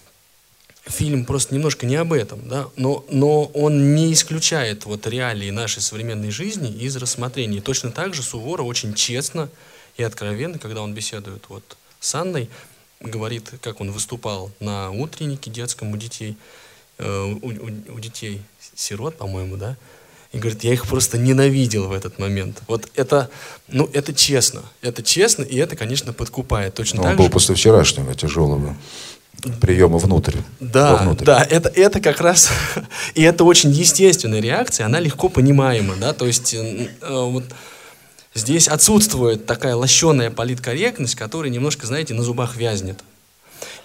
[0.85, 5.81] фильм просто немножко не об этом, да, но, но он не исключает вот реалии нашей
[5.81, 7.59] современной жизни из рассмотрения.
[7.59, 9.49] И точно так же Суворов очень честно
[9.97, 12.51] и откровенно, когда он беседует вот с Анной,
[13.01, 16.37] говорит, как он выступал на утреннике детском у детей,
[16.99, 18.43] э, у, у, у детей
[18.75, 19.77] сирот, по-моему, да,
[20.35, 22.59] и говорит, я их просто ненавидел в этот момент.
[22.67, 23.31] Вот это,
[23.69, 24.63] ну, это честно.
[24.83, 26.75] Это честно, и это, конечно, подкупает.
[26.75, 27.31] Точно Но так он был же.
[27.31, 28.77] после вчерашнего тяжелого
[29.61, 30.39] приема внутрь.
[30.61, 31.25] Да, вовнутрь.
[31.25, 32.51] да, это, это как раз,
[33.15, 37.45] и это очень естественная реакция, она легко понимаема, да, то есть э, вот
[38.33, 43.01] здесь отсутствует такая лощеная политкорректность, которая немножко, знаете, на зубах вязнет.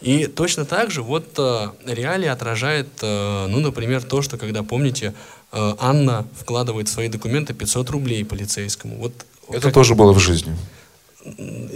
[0.02, 5.14] И точно так же вот э, реалии отражает, э, ну, например, то, что, когда, помните,
[5.52, 8.96] э, Анна вкладывает в свои документы 500 рублей полицейскому.
[8.98, 9.14] Вот
[9.50, 10.56] Это как- тоже было в жизни.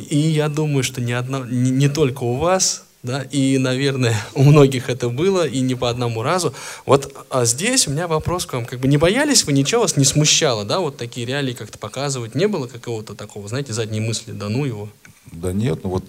[0.09, 4.43] и я думаю, что не, одно, не, не только у вас, да, и, наверное, у
[4.43, 6.53] многих это было, и не по одному разу.
[6.85, 8.65] Вот а здесь у меня вопрос к вам.
[8.65, 12.35] Как бы не боялись вы, ничего вас не смущало, да, вот такие реалии как-то показывать?
[12.35, 14.87] Не было какого-то такого, знаете, задней мысли, да ну его?
[15.31, 16.05] Да нет, ну вот,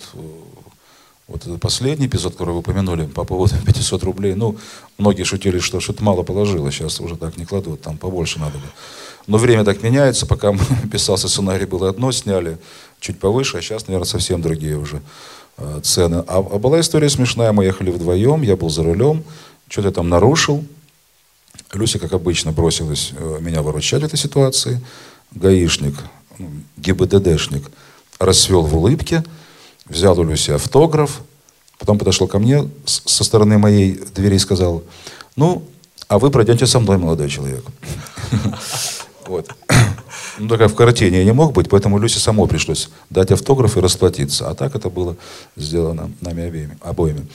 [1.27, 4.57] вот этот последний эпизод, который вы упомянули по поводу 500 рублей, ну,
[4.99, 8.67] многие шутили, что что-то мало положило, сейчас уже так не кладут, там побольше надо бы.
[9.27, 10.55] Но время так меняется, пока
[10.93, 12.59] писался сценарий, было одно, сняли
[13.01, 15.01] чуть повыше, а сейчас, наверное, совсем другие уже
[15.59, 16.25] э, цены.
[16.27, 19.25] А, а была история смешная, мы ехали вдвоем, я был за рулем,
[19.69, 20.65] что-то там нарушил,
[21.73, 24.81] Люся, как обычно, бросилась э, меня выручать в этой ситуации.
[25.33, 25.95] Гаишник,
[26.39, 27.65] ну, ГИБДДшник,
[28.19, 29.25] расцвел в улыбке,
[29.87, 31.21] взял у Люси автограф,
[31.79, 34.83] потом подошел ко мне со стороны моей двери и сказал,
[35.37, 35.65] ну,
[36.09, 37.65] а вы пройдете со мной, молодой человек.
[39.27, 39.49] Вот.
[40.39, 43.81] Ну, такая в картине я не мог быть, поэтому Люсе самой пришлось дать автограф и
[43.81, 44.51] расплатиться.
[44.51, 45.17] А так это было
[45.57, 47.27] сделано нами обеими, обоими.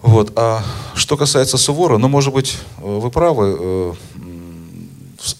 [0.00, 0.32] Вот.
[0.34, 0.64] А
[0.94, 3.56] что касается Сувора, ну, может быть, э, вы правы.
[3.58, 3.92] э,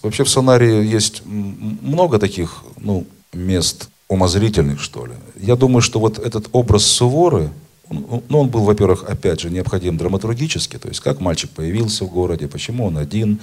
[0.02, 5.12] Вообще в сценарии есть много таких, ну, мест умозрительных, что ли.
[5.40, 7.50] Я думаю, что вот этот образ Суворы,
[7.88, 12.10] он- ну, он был, во-первых, опять же, необходим драматургически, то есть как мальчик появился в
[12.10, 13.40] городе, почему он один,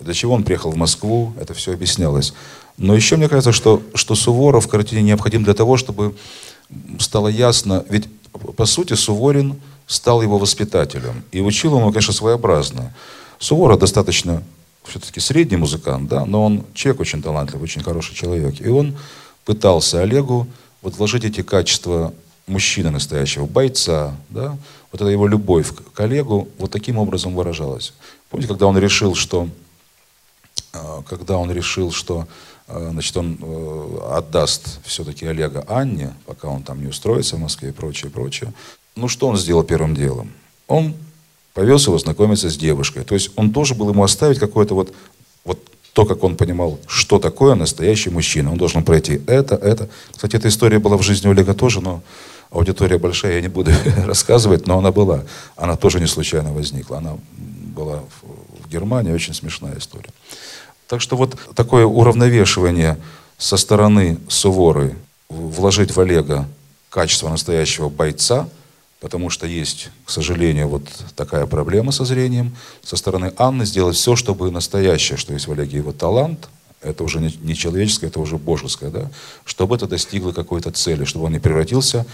[0.00, 2.34] для чего он приехал в Москву, это все объяснялось.
[2.78, 6.14] Но еще мне кажется, что, что Суворов в картине необходим для того, чтобы
[6.98, 8.08] стало ясно, ведь
[8.56, 11.22] по сути Суворин стал его воспитателем.
[11.32, 12.94] И учил он его, конечно, своеобразно.
[13.38, 14.42] Суворов достаточно
[14.84, 18.60] все-таки средний музыкант, да, но он человек очень талантливый, очень хороший человек.
[18.60, 18.96] И он
[19.44, 20.46] пытался Олегу
[20.82, 22.12] вот вложить эти качества
[22.46, 24.56] мужчины настоящего, бойца, да,
[24.90, 27.92] вот эта его любовь к коллегу вот таким образом выражалась.
[28.30, 29.48] Помните, когда он решил, что
[30.72, 32.26] а, когда он решил, что
[32.68, 37.70] э, значит, он э, отдаст все-таки Олега Анне, пока он там не устроится в Москве
[37.70, 38.52] и прочее, прочее.
[38.96, 40.32] Ну, что он сделал первым делом?
[40.66, 40.94] Он
[41.54, 43.04] повез его знакомиться с девушкой.
[43.04, 44.94] То есть он должен был ему оставить какое-то вот,
[45.44, 45.58] вот
[45.92, 48.50] то, как он понимал, что такое настоящий мужчина.
[48.52, 49.88] Он должен пройти это, это.
[50.12, 52.02] Кстати, эта история была в жизни Олега тоже, но
[52.50, 53.72] аудитория большая, я не буду
[54.06, 55.24] рассказывать, но она была.
[55.56, 56.98] Она тоже не случайно возникла.
[56.98, 60.08] Она была в, Германии, очень смешная история.
[60.86, 62.96] Так что вот такое уравновешивание
[63.36, 64.96] со стороны Суворы,
[65.28, 66.48] вложить в Олега
[66.88, 68.48] качество настоящего бойца,
[69.02, 70.84] потому что есть, к сожалению, вот
[71.16, 75.78] такая проблема со зрением, со стороны Анны сделать все, чтобы настоящее, что есть в Олеге
[75.78, 76.48] его талант,
[76.80, 79.10] это уже не, человеческое, это уже божеское, да,
[79.44, 82.06] чтобы это достигло какой-то цели, чтобы он не превратился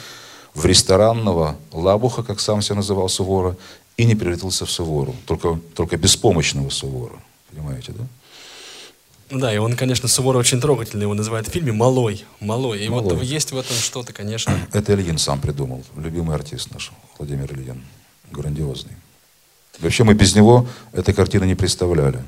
[0.54, 3.54] в ресторанного лабуха, как сам себя называл Сувора,
[3.98, 7.20] и не превратился в Сувору, только, только беспомощного Сувора.
[7.50, 8.04] Понимаете, да?
[9.30, 12.24] Да, и он, конечно, Суворов очень трогательно его называет в фильме «Малой».
[12.40, 12.84] «Малой».
[12.84, 13.26] И вот «Малой».
[13.26, 14.58] есть в этом что-то, конечно.
[14.72, 17.84] Это Ильин сам придумал, любимый артист наш, Владимир Ильин,
[18.30, 18.92] грандиозный.
[19.80, 22.24] Вообще мы без него этой картины не представляли.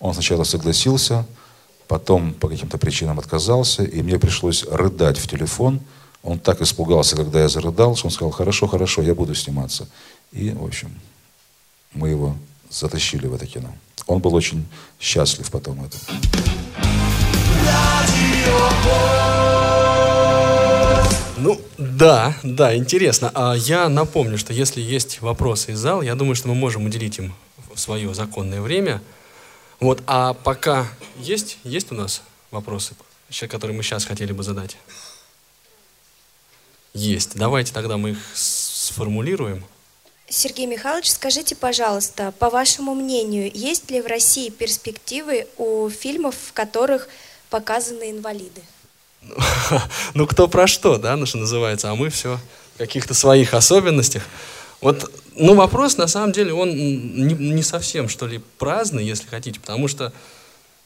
[0.00, 1.24] Он сначала согласился,
[1.88, 5.80] потом по каким-то причинам отказался, и мне пришлось рыдать в телефон.
[6.22, 9.88] Он так испугался, когда я зарыдал, что он сказал, хорошо, хорошо, я буду сниматься.
[10.30, 10.94] И, в общем,
[11.94, 12.36] мы его
[12.70, 13.74] затащили в это кино.
[14.06, 14.66] Он был очень
[15.00, 15.96] счастлив потом это.
[21.38, 23.32] Ну, да, да, интересно.
[23.34, 27.18] А я напомню, что если есть вопросы из зала, я думаю, что мы можем уделить
[27.18, 27.34] им
[27.74, 29.02] свое законное время.
[29.80, 30.86] Вот, а пока
[31.18, 32.94] есть, есть у нас вопросы,
[33.48, 34.76] которые мы сейчас хотели бы задать?
[36.94, 37.34] Есть.
[37.34, 39.64] Давайте тогда мы их сформулируем.
[40.32, 46.54] Сергей Михайлович, скажите, пожалуйста, по вашему мнению, есть ли в России перспективы у фильмов, в
[46.54, 47.08] которых
[47.50, 48.62] показаны инвалиды?
[50.14, 52.38] Ну, кто про что, да, ну, что называется, а мы все
[52.74, 54.22] в каких-то своих особенностях.
[54.80, 59.60] Вот, ну, вопрос, на самом деле, он не, не совсем, что ли, праздный, если хотите,
[59.60, 60.14] потому что,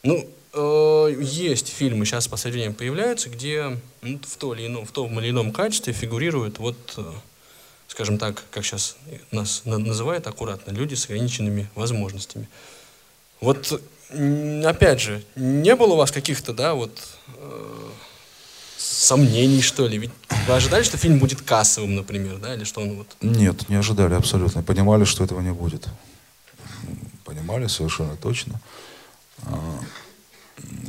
[0.03, 4.85] ну, э, есть фильмы, сейчас в последнее время появляются, где ну, в, то или ином,
[4.85, 7.13] в том или ином качестве фигурируют, вот, э,
[7.97, 8.95] скажем так, как сейчас
[9.31, 12.47] нас называют аккуратно, люди с ограниченными возможностями.
[13.41, 13.81] Вот,
[14.11, 16.91] опять же, не было у вас каких-то, да, вот,
[17.35, 17.89] э,
[18.77, 19.97] сомнений, что ли?
[19.97, 20.11] Ведь
[20.47, 23.07] вы ожидали, что фильм будет кассовым, например, да, или что он вот...
[23.21, 24.61] Нет, не ожидали абсолютно.
[24.61, 25.87] Понимали, что этого не будет.
[27.25, 28.61] Понимали совершенно точно.
[29.41, 29.79] А,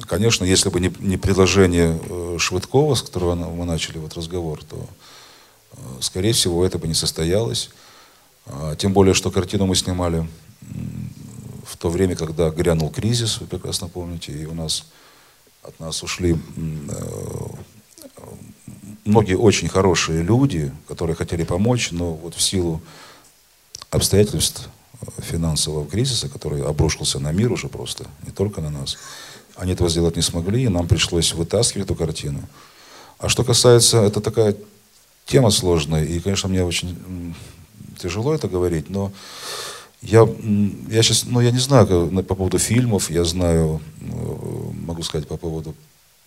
[0.06, 4.86] конечно, если бы не, предложение э, Швыдкова, с которого мы начали вот разговор, то,
[6.00, 7.70] скорее всего, это бы не состоялось.
[8.46, 10.26] А, тем более, что картину мы снимали
[11.64, 14.86] в то время, когда грянул кризис, вы прекрасно помните, и у нас
[15.62, 17.46] от нас ушли э,
[19.04, 22.80] многие очень хорошие люди, которые хотели помочь, но вот в силу
[23.90, 24.68] обстоятельств
[25.00, 28.96] э, финансового кризиса, который обрушился на мир уже просто, не только на нас,
[29.56, 32.40] они этого сделать не смогли, и нам пришлось вытаскивать эту картину.
[33.18, 34.56] А что касается, это такая
[35.28, 37.34] тема сложная, и, конечно, мне очень
[37.98, 39.12] тяжело это говорить, но
[40.02, 40.26] я,
[40.88, 41.86] я сейчас, ну, я не знаю
[42.22, 45.74] по поводу фильмов, я знаю, э, могу сказать по поводу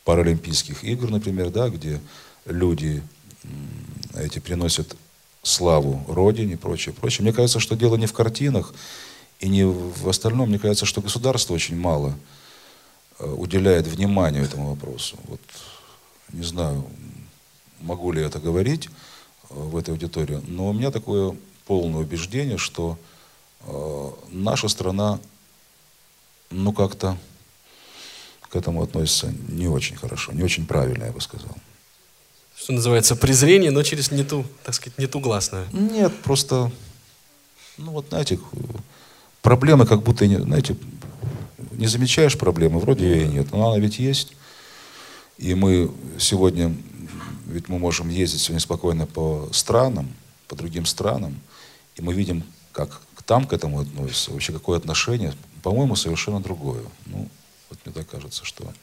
[0.03, 1.99] Паралимпийских игр, например, да, где
[2.45, 3.01] люди
[4.15, 4.95] эти приносят
[5.43, 7.23] славу Родине и прочее, прочее.
[7.23, 8.73] Мне кажется, что дело не в картинах
[9.39, 10.49] и не в остальном.
[10.49, 12.13] Мне кажется, что государство очень мало
[13.19, 15.17] э, уделяет вниманию этому вопросу.
[15.27, 15.41] Вот
[16.33, 16.85] не знаю,
[17.81, 22.97] могу ли это говорить э, в этой аудитории, но у меня такое полное убеждение, что
[23.61, 25.19] э, наша страна,
[26.49, 27.17] ну как-то
[28.49, 31.55] к этому относится не очень хорошо, не очень правильно, я бы сказал
[32.61, 35.65] что называется, презрение, но через не ту, так сказать, не ту гласную.
[35.73, 36.71] Нет, просто,
[37.77, 38.39] ну вот, знаете,
[39.41, 40.75] проблемы как будто, не, знаете,
[41.71, 44.33] не замечаешь проблемы, вроде ее и нет, но она ведь есть.
[45.39, 45.89] И мы
[46.19, 46.75] сегодня,
[47.51, 50.09] ведь мы можем ездить сегодня спокойно по странам,
[50.47, 51.39] по другим странам,
[51.95, 55.33] и мы видим, как там к этому относятся, вообще какое отношение,
[55.63, 56.83] по-моему, совершенно другое.
[57.05, 57.27] Ну,
[57.69, 58.73] вот мне так кажется, что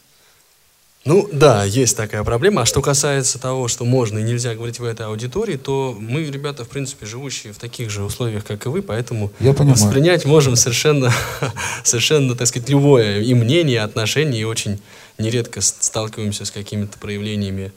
[1.05, 2.63] ну да, есть такая проблема.
[2.63, 6.65] А что касается того, что можно и нельзя говорить в этой аудитории, то мы, ребята,
[6.65, 11.13] в принципе, живущие в таких же условиях, как и вы, поэтому Я воспринять можем совершенно,
[11.85, 14.81] совершенно, так сказать, любое и мнение, и отношение, и очень
[15.19, 17.73] нередко сталкиваемся с какими-то проявлениями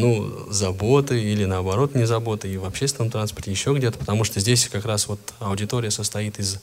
[0.00, 4.68] ну, заботы или наоборот не заботы и в общественном транспорте, еще где-то, потому что здесь
[4.68, 6.58] как раз вот аудитория состоит из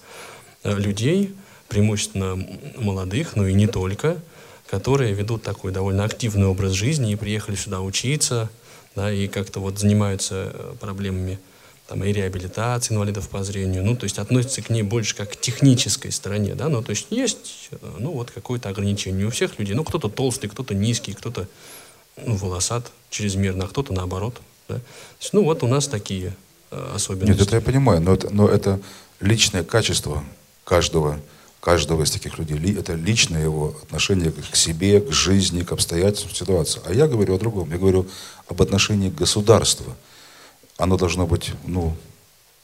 [0.63, 1.33] э, людей,
[1.69, 2.35] преимущественно
[2.77, 4.17] молодых, но и не только,
[4.69, 8.49] которые ведут такой довольно активный образ жизни и приехали сюда учиться,
[8.95, 11.39] да, и как-то вот занимаются э, проблемами
[11.87, 15.35] там, и реабилитации инвалидов по зрению, ну, то есть относятся к ней больше как к
[15.39, 19.27] технической стороне, да, ну, то есть есть, э, ну, вот какое-то ограничение.
[19.27, 21.47] У всех людей, ну, кто-то толстый, кто-то низкий, кто-то
[22.17, 24.79] ну, волосат чрезмерно, а кто-то наоборот, да.
[25.19, 26.35] есть, ну, вот у нас такие
[26.71, 27.39] э, особенности.
[27.39, 28.79] Нет, это я понимаю, но это, но это
[29.19, 30.23] личное качество
[30.63, 31.19] каждого
[31.59, 32.77] каждого из таких людей.
[32.77, 36.81] Это личное его отношение к себе, к жизни, к обстоятельствам, ситуации.
[36.85, 37.71] А я говорю о другом.
[37.71, 38.07] Я говорю
[38.47, 39.93] об отношении государства.
[40.77, 41.93] Оно должно быть, ну,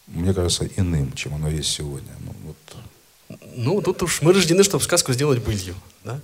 [0.08, 2.12] мне кажется, иным, чем оно есть сегодня.
[2.20, 3.38] Ну, вот.
[3.56, 5.76] ну тут уж мы рождены, чтобы сказку сделать былью.
[6.06, 6.22] Да?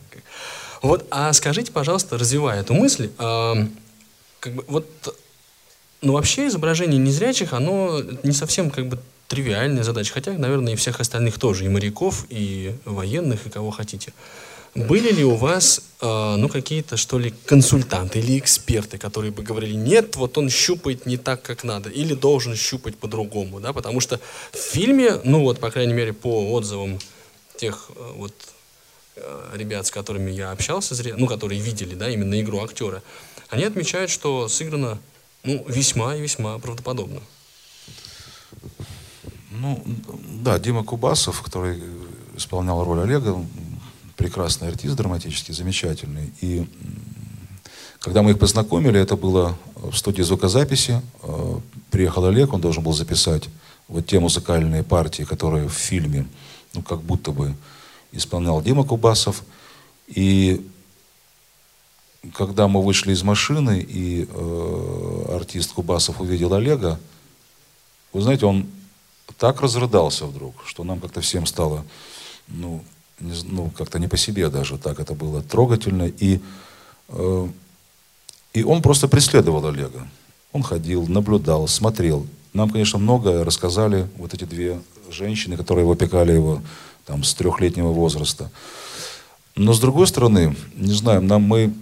[0.82, 3.54] Вот, а скажите, пожалуйста, развивая эту мысль, э,
[4.40, 5.16] как бы, вот,
[6.02, 8.98] ну, вообще изображение незрячих, оно не совсем как бы
[9.28, 14.14] тривиальная задача, хотя, наверное, и всех остальных тоже, и моряков, и военных, и кого хотите.
[14.76, 19.74] Были ли у вас, э, ну, какие-то, что ли, консультанты или эксперты, которые бы говорили,
[19.74, 24.20] нет, вот он щупает не так, как надо, или должен щупать по-другому, да, потому что
[24.52, 27.00] в фильме, ну, вот, по крайней мере, по отзывам
[27.58, 28.34] тех, э, вот,
[29.54, 33.02] ребят, с которыми я общался, ну, которые видели, да, именно игру актера,
[33.50, 35.00] они отмечают, что сыграно,
[35.44, 37.22] ну, весьма и весьма правдоподобно.
[39.52, 39.84] Ну,
[40.42, 41.82] да, Дима Кубасов, который
[42.36, 43.44] исполнял роль Олега,
[44.16, 46.32] прекрасный артист драматический, замечательный.
[46.42, 46.68] И
[48.00, 51.02] когда мы их познакомили, это было в студии звукозаписи.
[51.24, 51.60] Э,
[51.90, 53.50] приехал Олег, он должен был записать
[53.88, 56.28] вот те музыкальные партии, которые в фильме,
[56.74, 57.56] ну, как будто бы
[58.12, 59.44] исполнял Дима Кубасов.
[60.08, 60.66] И
[62.34, 67.00] когда мы вышли из машины, и э, артист Кубасов увидел Олега,
[68.12, 68.68] вы знаете, он
[69.38, 71.86] так разрыдался вдруг, что нам как-то всем стало,
[72.48, 72.84] ну,
[73.20, 76.08] не, ну как-то не по себе даже, так это было трогательно.
[76.08, 76.42] И,
[77.10, 77.48] э,
[78.54, 80.08] и он просто преследовал Олега.
[80.52, 82.26] Он ходил, наблюдал, смотрел.
[82.54, 84.82] Нам, конечно, многое рассказали вот эти две
[85.12, 86.62] женщины, которые опекали его
[87.06, 88.52] там, с трехлетнего возраста.
[89.56, 91.74] Но с другой стороны, не знаю, нам мы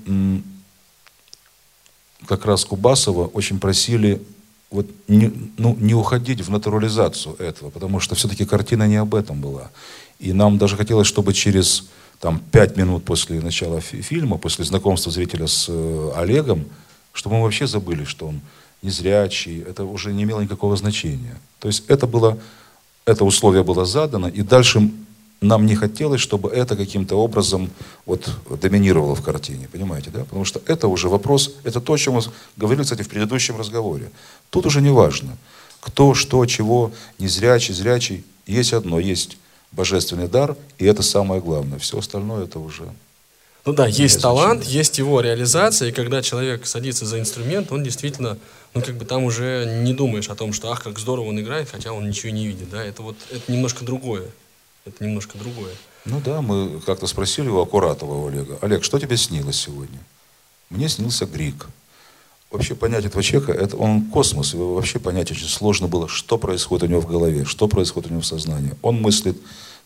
[2.26, 4.22] как раз Кубасова очень просили
[4.70, 9.40] вот не, ну, не уходить в натурализацию этого, потому что все-таки картина не об этом
[9.40, 9.72] была.
[10.20, 11.88] И нам даже хотелось, чтобы через
[12.20, 16.66] там, пять минут после начала фи- фильма, после знакомства зрителя с э, Олегом,
[17.14, 18.42] чтобы мы вообще забыли, что он
[18.82, 21.38] незрячий, это уже не имело никакого значения.
[21.60, 22.38] То есть это было,
[23.06, 24.92] это условие было задано, и дальше
[25.42, 27.70] нам не хотелось, чтобы это каким-то образом
[28.06, 28.30] вот
[28.62, 30.24] доминировало в картине, понимаете, да?
[30.24, 32.22] Потому что это уже вопрос, это то, о чем мы
[32.56, 34.10] говорили, кстати, в предыдущем разговоре.
[34.50, 35.38] Тут уже не важно,
[35.80, 38.24] кто, что, чего, незрячий, зрячий.
[38.48, 39.38] Есть одно, есть
[39.72, 41.78] божественный дар, и это самое главное.
[41.78, 42.84] Все остальное это уже...
[43.66, 48.38] Ну да, есть талант, есть его реализация, и когда человек садится за инструмент, он действительно,
[48.78, 51.70] ну как бы там уже не думаешь о том, что ах, как здорово он играет,
[51.70, 54.30] хотя он ничего не видит, да, это вот, это немножко другое
[54.88, 55.74] это немножко другое.
[56.06, 60.00] Ну да, мы как-то спросили у Аккуратова у Олега, Олег, что тебе снилось сегодня?
[60.70, 61.68] Мне снился Грик.
[62.50, 66.84] Вообще понять этого человека, это он космос, его вообще понять очень сложно было, что происходит
[66.84, 68.74] у него в голове, что происходит у него в сознании.
[68.82, 69.38] Он мыслит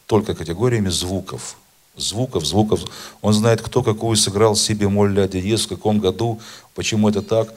[0.06, 1.58] только категориями звуков.
[1.98, 2.82] Звуков, звуков.
[3.22, 6.40] Он знает, кто какую сыграл себе моль ля диез, в каком году,
[6.76, 7.54] почему это так.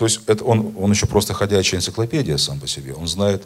[0.00, 2.94] То есть это он, он еще просто ходячая энциклопедия сам по себе.
[2.94, 3.42] Он знает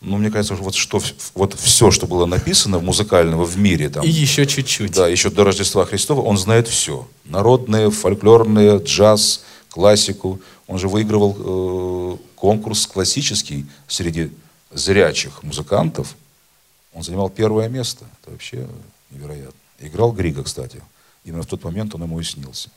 [0.00, 1.00] ну, мне кажется, вот, что,
[1.36, 3.88] вот все, что было написано музыкального в мире.
[3.88, 4.90] Там, и еще чуть-чуть.
[4.90, 7.06] Да, еще до Рождества Христова, он знает все.
[7.24, 10.40] Народные, фольклорные, джаз, классику.
[10.66, 14.32] Он же выигрывал э, конкурс классический среди
[14.72, 16.16] зрячих музыкантов.
[16.92, 18.04] Он занимал первое место.
[18.20, 18.66] Это вообще
[19.12, 19.60] невероятно.
[19.78, 20.82] Играл Грига, кстати.
[21.24, 22.70] Именно в тот момент он ему и снился.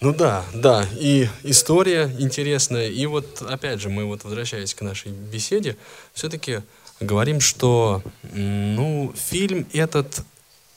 [0.00, 2.88] Ну да, да, и история интересная.
[2.88, 5.76] И вот опять же, мы вот возвращаясь к нашей беседе,
[6.12, 6.60] все-таки
[7.00, 8.02] говорим, что
[8.32, 10.22] ну, фильм этот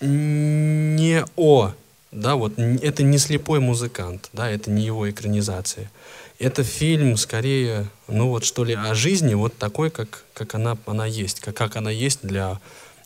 [0.02, 1.74] не о,
[2.12, 5.92] да, вот это не слепой музыкант, да, это не его экранизация.
[6.40, 11.06] Это фильм скорее, ну вот что ли, о жизни, вот такой, как, как она, она
[11.06, 12.60] есть, как, как она есть для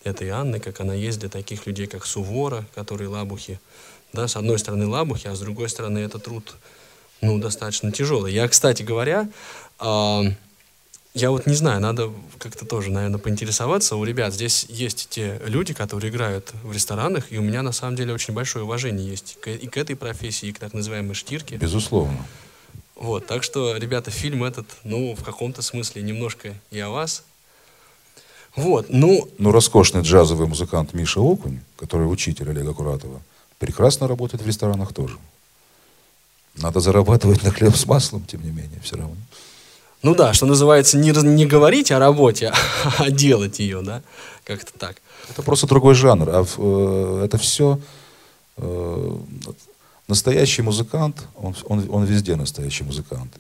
[0.04, 3.60] этой Анны, как она есть для таких людей, как Сувора, которые лабухи,
[4.14, 6.55] да, с одной стороны лабухи, а с другой стороны это труд
[7.22, 8.34] ну, достаточно тяжелый.
[8.34, 9.30] Я, кстати говоря,
[9.80, 10.22] э,
[11.14, 13.95] я вот не знаю, надо как-то тоже, наверное, поинтересоваться.
[13.95, 17.95] У ребят здесь есть те люди, которые играют в ресторанах, и у меня на самом
[17.95, 21.57] деле очень большое уважение есть и к этой профессии, и к так называемой штирке.
[21.57, 22.26] Безусловно.
[22.95, 27.24] Вот, так что, ребята, фильм этот, ну, в каком-то смысле немножко и о вас.
[28.55, 29.28] Вот, ну...
[29.39, 33.22] Ну, роскошный джазовый музыкант Миша Окунь, который учитель Олега Куратова,
[33.64, 35.18] прекрасно работает в ресторанах тоже.
[36.55, 39.16] Надо зарабатывать на хлеб с маслом, тем не менее, все равно.
[40.01, 42.51] Ну да, что называется, не, не говорить о работе,
[42.99, 44.01] а делать ее, да,
[44.43, 44.97] как-то так.
[45.30, 47.80] Это просто другой жанр, а э, это все
[48.57, 49.18] э,
[50.09, 53.32] настоящий музыкант, он, он, он везде настоящий музыкант.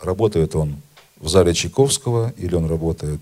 [0.00, 0.76] Работает он
[1.20, 3.20] в зале Чайковского, или он работает,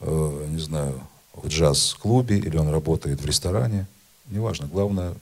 [0.00, 1.00] э, не знаю,
[1.34, 3.86] в джаз-клубе, или он работает в ресторане
[4.28, 4.66] неважно.
[4.66, 5.14] Главное,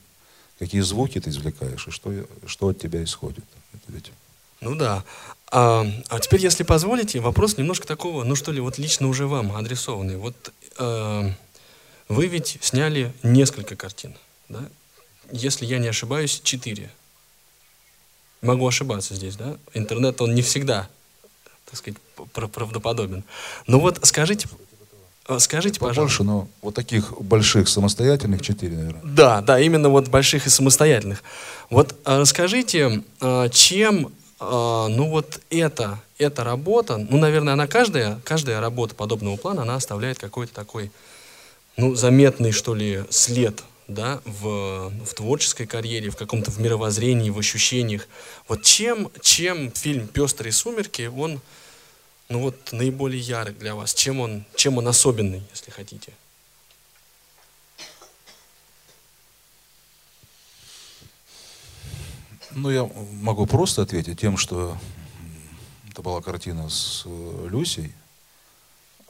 [0.59, 2.13] какие звуки ты извлекаешь и что,
[2.45, 3.43] что от тебя исходит.
[3.73, 4.11] Это ведь...
[4.61, 5.03] Ну да.
[5.51, 9.55] А, а теперь, если позволите, вопрос немножко такого, ну что ли, вот лично уже вам
[9.55, 10.17] адресованный.
[10.17, 11.31] Вот э,
[12.07, 14.15] вы ведь сняли несколько картин,
[14.49, 14.63] да?
[15.31, 16.91] Если я не ошибаюсь, четыре.
[18.41, 19.57] Могу ошибаться здесь, да?
[19.73, 20.87] Интернет, он не всегда,
[21.65, 21.99] так сказать,
[22.31, 23.23] правдоподобен.
[23.65, 24.47] Но вот скажите,
[25.39, 26.23] скажите, Побольше, пожалуйста.
[26.23, 29.01] но вот таких больших самостоятельных четыре, наверное.
[29.03, 31.23] Да, да, именно вот больших и самостоятельных.
[31.69, 38.59] Вот э, расскажите, э, чем, ну вот эта, эта работа, ну, наверное, она каждая, каждая
[38.59, 40.91] работа подобного плана, она оставляет какой-то такой,
[41.77, 47.39] ну, заметный, что ли, след, да, в, в творческой карьере, в каком-то в мировоззрении, в
[47.39, 48.07] ощущениях.
[48.47, 51.39] Вот чем, чем фильм «Пестрые сумерки», он
[52.29, 53.93] ну вот наиболее ярок для вас?
[53.93, 56.13] Чем он, чем он особенный, если хотите?
[62.51, 62.89] Ну, я
[63.21, 64.77] могу просто ответить тем, что
[65.91, 67.93] это была картина с э, Люсей,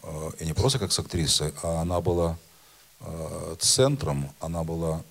[0.01, 2.38] э, и не просто как с актрисой, а она была
[3.01, 5.03] э, центром, она была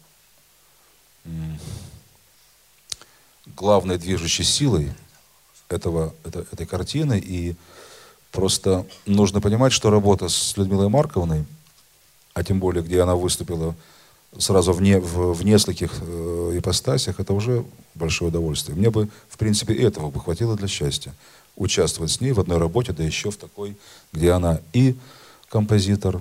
[3.47, 4.93] главной движущей силой
[5.69, 7.19] этого, это, этой картины.
[7.19, 7.57] И
[8.35, 11.45] просто нужно понимать, что работа с Людмилой Марковной,
[12.35, 13.77] а тем более, где она выступила
[14.37, 17.65] сразу в, не, в, в нескольких э, ипостасях, это уже
[17.95, 18.77] большое удовольствие.
[18.77, 21.15] Мне бы, в принципе, этого бы хватило для счастья.
[21.55, 23.77] Участвовать с ней в одной работе, да еще в такой,
[24.13, 24.97] где она и
[25.49, 26.21] композитор,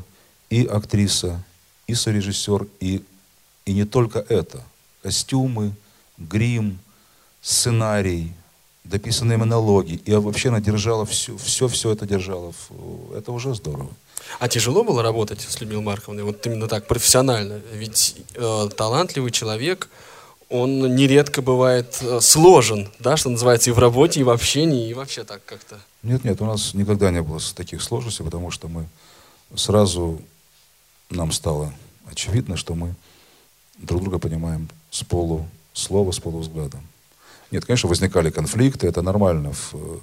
[0.51, 1.43] и актриса,
[1.87, 3.03] и сорежиссер, и,
[3.65, 4.61] и не только это.
[5.01, 5.73] Костюмы,
[6.19, 6.77] грим,
[7.41, 8.33] сценарий,
[8.83, 10.01] дописанные монологи.
[10.05, 12.53] И вообще она держала все, все, все это держала.
[13.15, 13.89] Это уже здорово.
[14.39, 17.61] А тяжело было работать с Людмилой Марковной, вот именно так, профессионально?
[17.73, 19.89] Ведь э, талантливый человек,
[20.49, 24.93] он нередко бывает э, сложен, да, что называется, и в работе, и в общении, и
[24.93, 25.79] вообще так как-то.
[26.03, 28.87] Нет, нет, у нас никогда не было таких сложностей, потому что мы
[29.55, 30.21] сразу,
[31.09, 31.73] нам стало
[32.05, 32.95] очевидно, что мы
[33.77, 36.79] друг друга понимаем с полу слова, с полувзгляда.
[37.53, 39.99] Нет, конечно, возникали конфликты, это нормально в, в,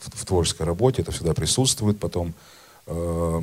[0.00, 2.34] в творческой работе, это всегда присутствует, потом
[2.86, 3.42] э,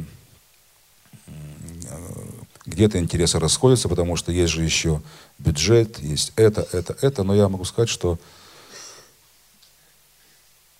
[2.67, 5.01] где-то интересы расходятся, потому что есть же еще
[5.39, 8.19] бюджет, есть это, это, это, но я могу сказать, что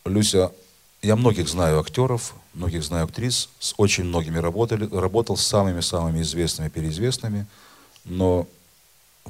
[0.06, 0.52] Люся,
[1.02, 6.70] я многих знаю актеров, многих знаю актрис, с очень многими работали, работал с самыми-самыми известными,
[6.70, 7.48] переизвестными,
[8.06, 8.48] но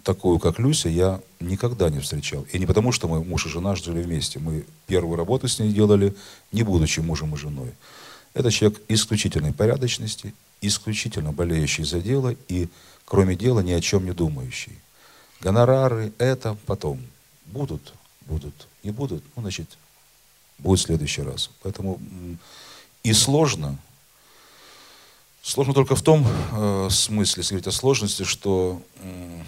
[0.03, 2.45] такую, как Люся, я никогда не встречал.
[2.51, 4.39] И не потому, что мы муж и жена жили вместе.
[4.39, 6.15] Мы первую работу с ней делали,
[6.51, 7.71] не будучи мужем и женой.
[8.33, 12.69] Это человек исключительной порядочности, исключительно болеющий за дело и,
[13.05, 14.77] кроме дела, ни о чем не думающий.
[15.41, 16.99] Гонорары– это потом.
[17.47, 19.67] Будут, будут, не будут, ну, значит,
[20.57, 21.49] будет в следующий раз.
[21.63, 21.99] Поэтому
[23.03, 23.77] и сложно,
[25.41, 29.41] сложно только в том э, смысле, если говорить о сложности, что э,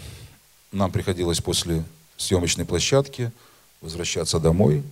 [0.73, 1.83] нам приходилось после
[2.17, 3.31] съемочной площадки
[3.81, 4.83] возвращаться домой,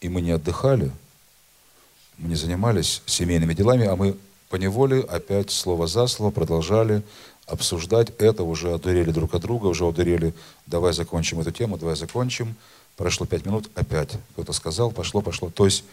[0.00, 0.90] и мы не отдыхали,
[2.16, 4.16] мы не занимались семейными делами, а мы
[4.48, 7.02] по неволе опять слово за слово продолжали
[7.46, 10.34] обсуждать это, уже одурели друг от друга, уже одурели,
[10.66, 12.54] давай закончим эту тему, давай закончим.
[12.96, 15.50] Прошло пять минут, опять кто-то сказал, пошло, пошло.
[15.50, 15.84] То есть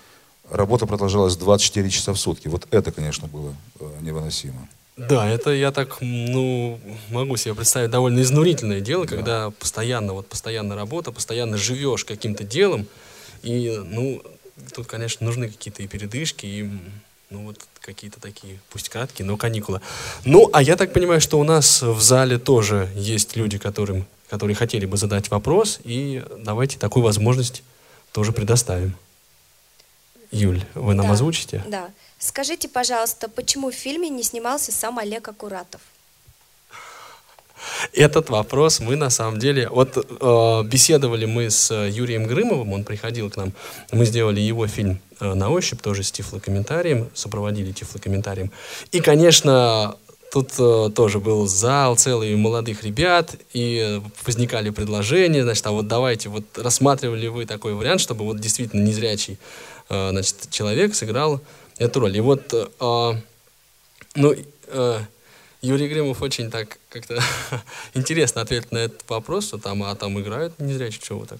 [0.50, 2.48] работа продолжалась 24 часа в сутки.
[2.48, 4.68] Вот это, конечно, было э, невыносимо.
[4.98, 6.80] Да, это я так, ну,
[7.10, 9.16] могу себе представить довольно изнурительное дело, да.
[9.16, 12.88] когда постоянно, вот постоянно работа, постоянно живешь каким-то делом,
[13.44, 14.24] и, ну,
[14.74, 16.70] тут, конечно, нужны какие-то и передышки, и,
[17.30, 19.82] ну, вот какие-то такие, пусть краткие, но каникулы.
[20.24, 24.56] Ну, а я так понимаю, что у нас в зале тоже есть люди, которым, которые
[24.56, 27.64] хотели бы задать вопрос, и давайте такую возможность
[28.14, 28.96] тоже предоставим.
[30.32, 31.64] Юль, вы нам да, озвучите?
[31.68, 31.90] Да.
[32.20, 35.82] Скажите, пожалуйста, почему в фильме не снимался сам Олег Акуратов?
[37.94, 39.70] Этот вопрос мы на самом деле...
[39.70, 43.54] Вот э, беседовали мы с Юрием Грымовым, он приходил к нам,
[43.92, 48.52] мы сделали его фильм э, на ощупь, тоже с тифлокомментарием, сопроводили тифлокомментарием.
[48.92, 49.96] И, конечно,
[50.32, 56.30] тут э, тоже был зал целый молодых ребят, и возникали предложения, значит, а вот давайте,
[56.30, 59.38] вот рассматривали вы такой вариант, чтобы вот действительно незрячий
[59.90, 61.42] э, значит, человек сыграл
[61.78, 62.16] эту роль.
[62.18, 63.22] И вот, э,
[64.16, 64.34] ну,
[64.68, 65.00] э,
[65.62, 67.22] Юрий Гримов очень так как-то
[67.94, 71.40] интересно ответил на этот вопрос, что там, а там играют незрячие, чего вы так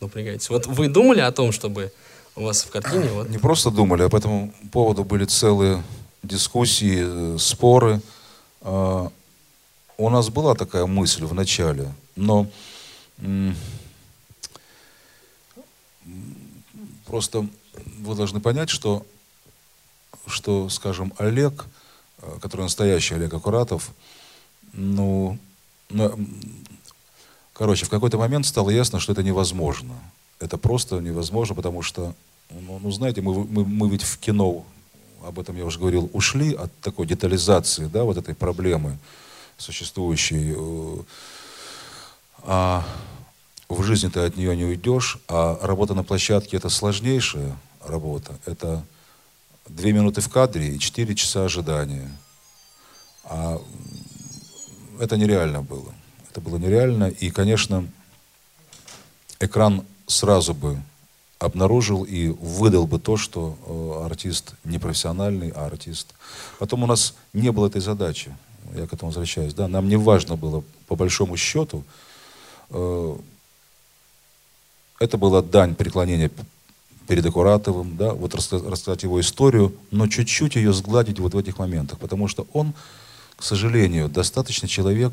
[0.00, 0.50] напрягаетесь.
[0.50, 1.92] Вот вы думали о том, чтобы
[2.36, 3.08] у вас в картине...
[3.10, 3.28] Вот...
[3.28, 5.82] Не просто думали, а по этому поводу были целые
[6.22, 8.00] дискуссии, э, споры.
[8.62, 9.08] Э,
[9.96, 12.48] у нас была такая мысль в начале, но
[17.06, 17.46] просто
[18.00, 19.06] вы должны понять, что
[20.26, 21.66] что, скажем, Олег,
[22.22, 23.90] э, который настоящий Олег Акуратов,
[24.72, 25.38] ну,
[25.90, 26.12] ну,
[27.52, 29.94] короче, в какой-то момент стало ясно, что это невозможно.
[30.40, 32.14] Это просто невозможно, потому что,
[32.50, 34.64] ну, ну знаете, мы, мы, мы ведь в кино,
[35.24, 38.98] об этом я уже говорил, ушли от такой детализации, да, вот этой проблемы
[39.56, 40.54] существующей.
[40.56, 41.02] Э,
[42.42, 42.84] а
[43.68, 48.38] в жизни ты от нее не уйдешь, а работа на площадке это сложнейшая работа.
[48.44, 48.84] Это
[49.68, 52.10] две минуты в кадре и четыре часа ожидания.
[53.24, 53.60] А
[55.00, 55.92] это нереально было.
[56.30, 57.08] Это было нереально.
[57.08, 57.86] И, конечно,
[59.40, 60.80] экран сразу бы
[61.38, 66.14] обнаружил и выдал бы то, что э, артист не профессиональный, а артист.
[66.58, 68.34] Потом у нас не было этой задачи.
[68.74, 69.54] Я к этому возвращаюсь.
[69.54, 69.68] Да?
[69.68, 71.84] Нам не важно было, по большому счету,
[72.70, 73.16] э,
[75.00, 76.30] Это была дань преклонения
[77.06, 81.98] перед Аккуратовым, да, вот рассказать его историю, но чуть-чуть ее сгладить вот в этих моментах,
[81.98, 82.72] потому что он,
[83.36, 85.12] к сожалению, достаточно человек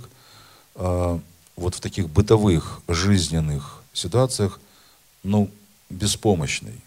[0.76, 1.20] э,
[1.56, 4.60] вот в таких бытовых, жизненных ситуациях,
[5.24, 5.50] ну,
[5.89, 6.82] беспомощный.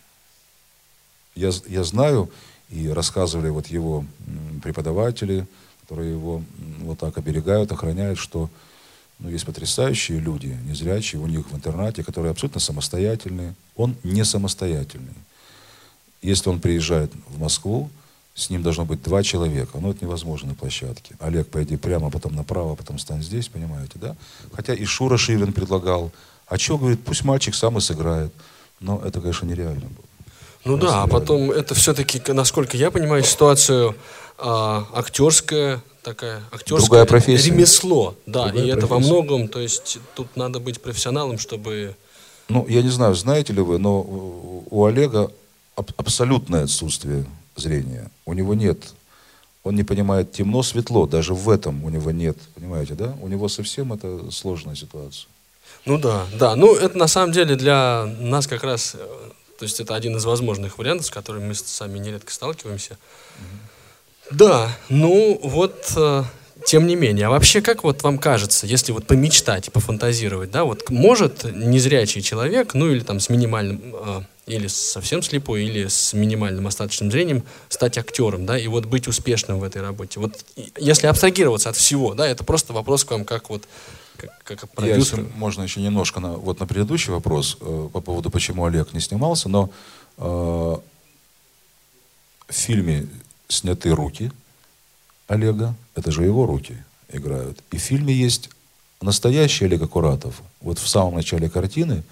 [1.35, 2.31] Я, я знаю,
[2.71, 4.05] и рассказывали вот его
[4.63, 5.47] преподаватели,
[5.83, 6.43] которые его
[6.81, 8.49] вот так оберегают, охраняют, что
[9.19, 13.55] ну, есть потрясающие люди, незрячие у них в интернате, которые абсолютно самостоятельные.
[13.77, 15.15] Он не самостоятельный.
[16.21, 17.91] Если он приезжает в Москву,
[18.35, 19.79] с ним должно быть два человека.
[19.79, 21.15] Ну, это невозможно на площадке.
[21.21, 24.17] Олег, пойди прямо, потом направо, потом стань здесь, понимаете, да?
[24.53, 26.11] Хотя и Шура Шивин предлагал.
[26.47, 28.33] А что, говорит, пусть мальчик сам и сыграет.
[28.81, 30.05] Но это, конечно, нереально было.
[30.65, 33.95] Ну да, а потом это все-таки, насколько я понимаю, ситуацию
[34.39, 37.51] а, актерская, такая актерское Другая профессия.
[37.51, 38.79] ремесло, да, Другая и профессия.
[38.79, 41.97] это во многом, то есть тут надо быть профессионалом, чтобы...
[42.49, 45.31] Ну, я не знаю, знаете ли вы, но у Олега
[45.77, 47.25] аб- абсолютное отсутствие
[47.57, 48.11] зрения.
[48.27, 48.79] У него нет,
[49.63, 53.17] он не понимает темно, светло, даже в этом у него нет, понимаете, да?
[53.23, 55.27] У него совсем это сложная ситуация.
[55.87, 58.99] Ну да, да, ну это на самом деле для нас как раз, э,
[59.59, 62.99] то есть это один из возможных вариантов, с которыми мы сами нередко сталкиваемся.
[63.39, 63.47] Угу.
[64.31, 66.25] Да, ну вот э,
[66.65, 70.89] тем не менее, а вообще, как вот вам кажется, если вот помечтать пофантазировать, да, вот
[70.91, 76.67] может незрячий человек, ну или там с минимальным, э, или совсем слепой, или с минимальным
[76.67, 80.21] остаточным зрением стать актером, да, и вот быть успешным в этой работе.
[80.21, 80.45] Вот
[80.79, 83.65] если абстрагироваться от всего, да, это просто вопрос к вам как вот
[84.17, 85.21] как, как продюсер.
[85.21, 89.01] Я, можно еще немножко на, вот на предыдущий вопрос э, по поводу, почему Олег не
[89.01, 89.71] снимался, но
[90.17, 90.81] э, в
[92.49, 93.07] фильме
[93.49, 94.33] сняты руки
[95.27, 96.77] Олега, это же его руки
[97.11, 97.63] играют.
[97.71, 98.51] И в фильме есть
[99.01, 100.43] настоящий Олег Акуратов.
[100.61, 102.03] Вот в самом начале картины,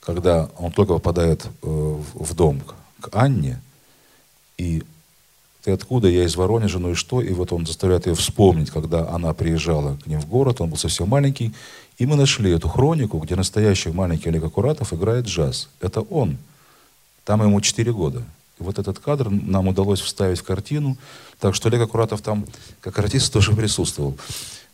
[0.00, 2.60] когда он только попадает э, в дом
[3.00, 3.60] к Анне,
[4.56, 4.82] и
[5.62, 7.22] ты откуда, я из Воронежа, ну и что?
[7.22, 10.76] И вот он заставляет ее вспомнить, когда она приезжала к ним в город, он был
[10.76, 11.54] совсем маленький,
[11.96, 15.70] и мы нашли эту хронику, где настоящий маленький Олег Акуратов играет джаз.
[15.80, 16.36] Это он.
[17.24, 18.22] Там ему 4 года.
[18.58, 20.96] Вот этот кадр нам удалось вставить в картину.
[21.40, 22.46] Так что Олег Акуратов там,
[22.80, 24.16] как артист, тоже присутствовал.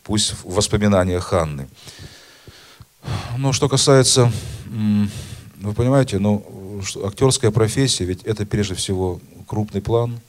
[0.02, 1.68] Пусть в воспоминаниях Ханны.
[3.38, 4.30] Но что касается,
[4.66, 10.20] вы понимаете, ну, актерская профессия, ведь это прежде всего крупный план,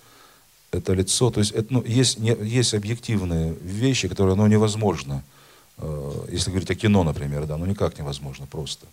[0.71, 1.29] это лицо.
[1.29, 5.23] То есть это, ну, есть, не, есть объективные вещи, которые ну, невозможно,
[5.77, 8.87] э, если говорить о кино, например, да, ну никак невозможно просто.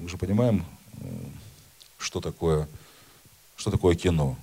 [0.00, 0.64] Мы же понимаем,
[1.98, 2.68] что такое
[3.58, 4.36] что такое кино?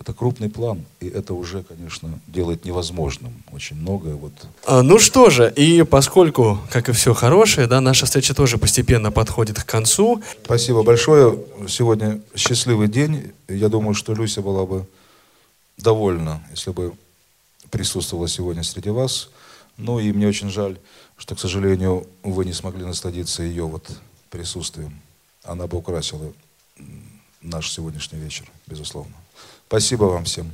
[0.00, 4.14] Это крупный план, и это уже, конечно, делает невозможным очень многое.
[4.14, 4.32] Вот.
[4.64, 9.10] А, ну что же, и поскольку, как и все хорошее, да, наша встреча тоже постепенно
[9.10, 10.22] подходит к концу.
[10.44, 11.36] Спасибо большое.
[11.68, 13.32] Сегодня счастливый день.
[13.48, 14.86] Я думаю, что Люся была бы
[15.76, 16.92] довольна, если бы
[17.70, 19.30] присутствовала сегодня среди вас.
[19.76, 20.78] Ну и мне очень жаль,
[21.16, 23.90] что, к сожалению, вы не смогли насладиться ее вот
[24.30, 25.00] присутствием.
[25.42, 26.32] Она бы украсила
[27.42, 29.14] наш сегодняшний вечер, безусловно.
[29.66, 30.50] Спасибо вам всем.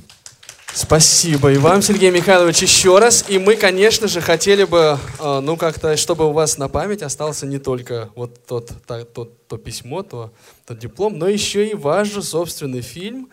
[0.73, 3.29] Спасибо и вам, Сергей Михайлович, еще раз.
[3.29, 7.45] И мы, конечно же, хотели бы, э, ну, как-то, чтобы у вас на память остался
[7.45, 10.33] не только вот тот, то, то, то письмо, то,
[10.65, 13.29] тот диплом, но еще и ваш же собственный фильм,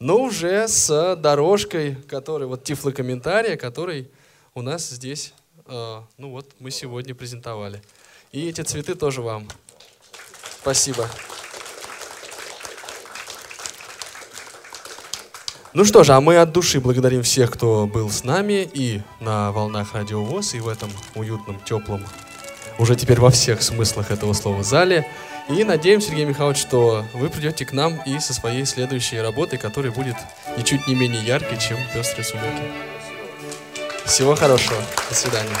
[0.00, 4.10] но уже с дорожкой, который, вот тифлокомментария, который
[4.54, 5.32] у нас здесь,
[5.64, 7.82] э, ну вот, мы сегодня презентовали.
[8.32, 9.48] И эти цветы тоже вам.
[10.60, 11.08] Спасибо.
[15.74, 19.52] Ну что же, а мы от души благодарим всех, кто был с нами и на
[19.52, 22.04] волнах Радио ВОЗ, и в этом уютном, теплом,
[22.78, 25.06] уже теперь во всех смыслах этого слова зале.
[25.48, 29.92] И надеемся, Сергей Михайлович, что вы придете к нам и со своей следующей работой, которая
[29.92, 30.16] будет
[30.58, 32.62] ничуть не менее яркой, чем «Пестрые сумерки».
[34.04, 34.78] Всего хорошего.
[35.08, 35.56] До свидания.